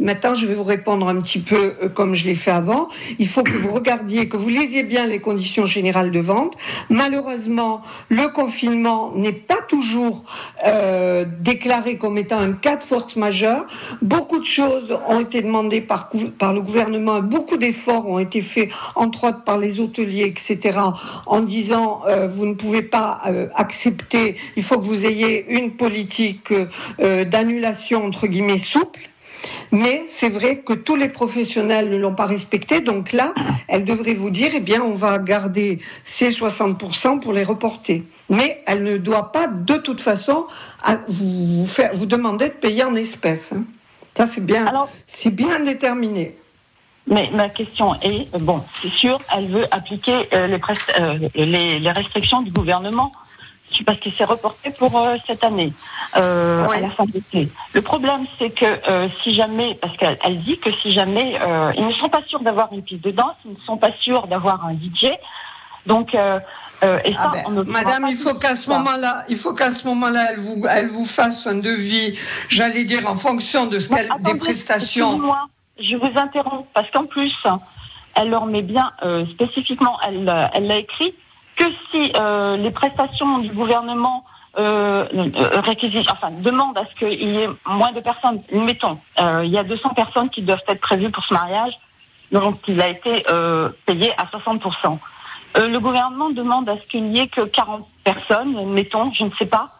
Maintenant, 0.00 0.34
je 0.34 0.46
vais 0.46 0.54
vous 0.54 0.64
répondre 0.64 1.06
un 1.08 1.20
petit 1.20 1.38
peu 1.40 1.74
euh, 1.82 1.88
comme 1.88 2.14
je 2.14 2.24
l'ai 2.24 2.34
fait 2.34 2.50
avant. 2.50 2.88
Il 3.18 3.28
faut 3.28 3.44
que 3.44 3.56
vous 3.56 3.72
regardiez, 3.72 4.28
que 4.28 4.36
vous 4.36 4.48
lisiez 4.48 4.82
bien 4.82 5.06
les 5.06 5.20
conditions 5.20 5.66
générales 5.66 6.10
de 6.10 6.20
vente. 6.20 6.56
Malheureusement, 6.90 7.82
le 8.14 8.28
confinement 8.28 9.12
n'est 9.14 9.32
pas 9.32 9.62
toujours 9.68 10.24
euh, 10.66 11.24
déclaré 11.40 11.98
comme 11.98 12.16
étant 12.16 12.38
un 12.38 12.52
cas 12.52 12.76
de 12.76 12.82
force 12.82 13.16
majeure. 13.16 13.66
Beaucoup 14.02 14.38
de 14.38 14.44
choses 14.44 14.96
ont 15.08 15.20
été 15.20 15.42
demandées 15.42 15.80
par, 15.80 16.10
le 16.14 16.60
gouvernement, 16.60 17.20
beaucoup 17.20 17.56
d'efforts 17.56 18.08
ont 18.08 18.20
été 18.20 18.40
faits, 18.40 18.70
entre 18.94 19.24
autres 19.28 19.42
par 19.44 19.58
les 19.58 19.80
hôteliers, 19.80 20.26
etc., 20.26 20.78
en 21.26 21.40
disant 21.40 22.02
euh, 22.06 22.28
vous 22.28 22.46
ne 22.46 22.54
pouvez 22.54 22.82
pas 22.82 23.20
euh, 23.26 23.48
accepter, 23.54 24.36
il 24.56 24.62
faut 24.62 24.78
que 24.78 24.86
vous 24.86 25.04
ayez 25.04 25.46
une 25.48 25.72
politique 25.72 26.52
d'annulation, 26.98 28.04
entre 28.04 28.26
guillemets, 28.26 28.58
souple. 28.58 29.00
Mais 29.72 30.04
c'est 30.08 30.28
vrai 30.28 30.58
que 30.58 30.72
tous 30.72 30.96
les 30.96 31.08
professionnels 31.08 31.90
ne 31.90 31.96
l'ont 31.96 32.14
pas 32.14 32.26
respecté. 32.26 32.80
Donc 32.80 33.12
là, 33.12 33.32
elle 33.68 33.84
devrait 33.84 34.14
vous 34.14 34.30
dire, 34.30 34.52
eh 34.54 34.60
bien, 34.60 34.82
on 34.82 34.94
va 34.94 35.18
garder 35.18 35.80
ces 36.04 36.30
60% 36.30 37.20
pour 37.20 37.32
les 37.32 37.44
reporter. 37.44 38.04
Mais 38.30 38.62
elle 38.66 38.82
ne 38.84 38.96
doit 38.96 39.32
pas, 39.32 39.48
de 39.48 39.74
toute 39.76 40.00
façon, 40.00 40.46
vous, 41.08 41.66
faire, 41.66 41.90
vous 41.94 42.06
demander 42.06 42.48
de 42.48 42.54
payer 42.54 42.84
en 42.84 42.94
espèces. 42.94 43.52
hein. 43.52 43.64
Ça, 44.16 44.26
c'est 44.26 44.44
bien, 44.46 44.64
c'est 45.06 45.34
bien 45.34 45.60
déterminé. 45.60 46.36
Mais 47.06 47.28
ma 47.34 47.48
question 47.50 47.94
est, 48.00 48.34
bon, 48.38 48.62
c'est 48.80 48.88
sûr, 48.92 49.18
elle 49.36 49.48
veut 49.48 49.66
appliquer 49.72 50.26
euh, 50.32 50.46
les, 50.46 50.58
prest- 50.58 50.90
euh, 50.98 51.18
les, 51.34 51.78
les 51.80 51.90
restrictions 51.90 52.40
du 52.40 52.50
gouvernement 52.50 53.12
parce 53.86 53.98
que 53.98 54.10
c'est 54.16 54.24
reporté 54.24 54.70
pour 54.70 54.96
euh, 54.96 55.16
cette 55.26 55.42
année, 55.42 55.72
euh, 56.16 56.66
à 56.68 56.80
la 56.80 56.90
fin 56.90 57.04
de 57.04 57.12
l'été. 57.12 57.48
Le 57.72 57.82
problème, 57.82 58.26
c'est 58.38 58.50
que 58.50 58.64
euh, 58.64 59.08
si 59.22 59.34
jamais, 59.34 59.76
parce 59.80 59.96
qu'elle 59.96 60.18
elle 60.22 60.40
dit 60.40 60.58
que 60.58 60.70
si 60.82 60.92
jamais, 60.92 61.38
ils 61.76 61.86
ne 61.86 61.92
sont 61.94 62.08
pas 62.08 62.22
sûrs 62.26 62.40
d'avoir 62.40 62.72
une 62.72 62.82
piste 62.82 63.02
de 63.02 63.10
danse, 63.10 63.34
ils 63.44 63.52
ne 63.52 63.60
sont 63.66 63.76
pas 63.76 63.92
sûrs 64.00 64.26
d'avoir 64.26 64.64
un 64.64 64.74
DJ, 64.74 65.10
donc, 65.86 66.14
et 66.14 66.18
ça, 66.18 66.42
Ah 66.82 67.30
ben, 67.32 67.42
on 67.46 67.50
ne 67.50 67.62
Madame, 67.62 68.06
il 68.08 68.16
faut 68.16 68.34
qu'à 68.34 68.54
ce 68.56 68.66
ça. 68.66 68.78
moment-là, 68.78 69.24
il 69.28 69.38
faut 69.38 69.54
qu'à 69.54 69.72
ce 69.72 69.86
moment-là, 69.88 70.32
elle 70.32 70.40
vous, 70.40 70.62
elle 70.70 70.88
vous 70.88 71.06
fasse 71.06 71.46
un 71.46 71.56
devis, 71.56 72.18
j'allais 72.48 72.84
dire 72.84 73.08
en 73.10 73.16
fonction 73.16 73.66
de 73.66 73.80
ce 73.80 73.88
qu'elle, 73.88 74.08
des 74.20 74.34
prestations. 74.36 75.06
excusez-moi, 75.06 75.48
je 75.78 75.96
vous 75.96 76.18
interromps 76.18 76.66
parce 76.74 76.90
qu'en 76.90 77.06
plus, 77.06 77.34
elle 78.14 78.30
leur 78.30 78.46
met 78.46 78.62
bien 78.62 78.92
spécifiquement, 79.32 79.98
elle 80.06 80.50
elle 80.54 80.66
l'a 80.66 80.76
écrit 80.76 81.14
que 81.56 81.64
si 81.90 82.12
euh, 82.16 82.56
les 82.56 82.70
prestations 82.70 83.38
du 83.38 83.48
gouvernement 83.50 84.24
euh, 84.58 85.04
euh, 85.14 85.62
enfin 86.12 86.30
demandent 86.30 86.78
à 86.78 86.84
ce 86.86 86.94
qu'il 86.94 87.28
y 87.28 87.38
ait 87.38 87.48
moins 87.66 87.90
de 87.92 88.00
personnes. 88.00 88.40
Mettons, 88.52 88.98
euh, 89.20 89.42
il 89.44 89.50
y 89.50 89.58
a 89.58 89.64
200 89.64 89.90
personnes 89.90 90.30
qui 90.30 90.42
doivent 90.42 90.62
être 90.68 90.80
prévues 90.80 91.10
pour 91.10 91.24
ce 91.24 91.34
mariage, 91.34 91.72
donc 92.30 92.58
il 92.68 92.80
a 92.80 92.88
été 92.88 93.24
euh, 93.30 93.68
payé 93.86 94.12
à 94.16 94.24
60% 94.26 94.98
Euh, 95.56 95.68
Le 95.68 95.80
gouvernement 95.80 96.30
demande 96.30 96.68
à 96.68 96.76
ce 96.76 96.82
qu'il 96.86 97.04
n'y 97.04 97.20
ait 97.20 97.28
que 97.28 97.40
40 97.42 97.86
personnes, 98.04 98.72
mettons, 98.72 99.12
je 99.12 99.24
ne 99.24 99.30
sais 99.38 99.46
pas. 99.46 99.70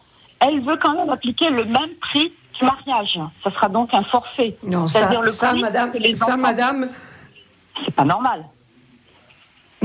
Elle 0.41 0.61
veut 0.61 0.77
quand 0.77 0.95
même 0.95 1.11
appliquer 1.11 1.51
le 1.51 1.65
même 1.65 1.91
prix 2.01 2.33
du 2.59 2.65
mariage. 2.65 3.19
Ça 3.43 3.51
sera 3.53 3.69
donc 3.69 3.93
un 3.95 4.03
forfait. 4.03 4.57
Non, 4.65 4.87
ça, 4.89 4.99
C'est-à-dire 4.99 5.23
le 5.23 5.31
ça, 5.31 5.49
prix 5.51 5.61
madame, 5.61 5.91
les 5.99 6.15
ça, 6.17 6.27
enfants- 6.27 6.37
madame. 6.39 6.89
C'est 7.85 7.95
pas 7.95 8.05
normal. 8.05 8.45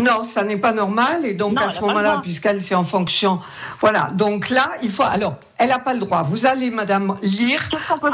Non, 0.04 0.24
ça 0.24 0.44
n'est 0.44 0.58
pas 0.58 0.72
normal. 0.72 1.26
Et 1.26 1.34
donc, 1.34 1.54
Non, 1.54 1.62
à 1.62 1.70
ce 1.72 1.82
moment-là, 1.82 2.10
puisqu'elle, 2.24 2.62
c'est 2.62 2.76
en 2.76 2.84
fonction. 2.84 3.40
Voilà. 3.80 4.10
Donc 4.14 4.50
là, 4.50 4.70
il 4.84 4.92
faut. 4.92 5.04
Alors, 5.04 5.36
elle 5.58 5.70
n'a 5.70 5.80
pas 5.80 5.94
le 5.94 6.00
droit. 6.00 6.24
Vous 6.24 6.46
allez, 6.46 6.70
madame, 6.72 7.18
lire 7.22 7.70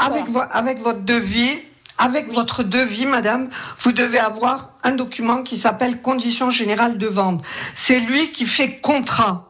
avec, 0.06 0.28
vo- 0.28 0.40
avec 0.50 0.82
votre 0.82 1.00
devis. 1.00 1.58
Avec 1.98 2.30
votre 2.30 2.62
devis, 2.62 3.06
madame, 3.06 3.48
vous 3.80 3.90
devez 3.92 4.18
avoir 4.18 4.72
un 4.84 4.90
document 4.92 5.42
qui 5.42 5.56
s'appelle 5.56 6.02
Conditions 6.02 6.50
générales 6.50 6.98
de 6.98 7.06
vente. 7.06 7.42
C'est 7.74 8.00
lui 8.00 8.32
qui 8.32 8.44
fait 8.44 8.80
contrat. 8.80 9.45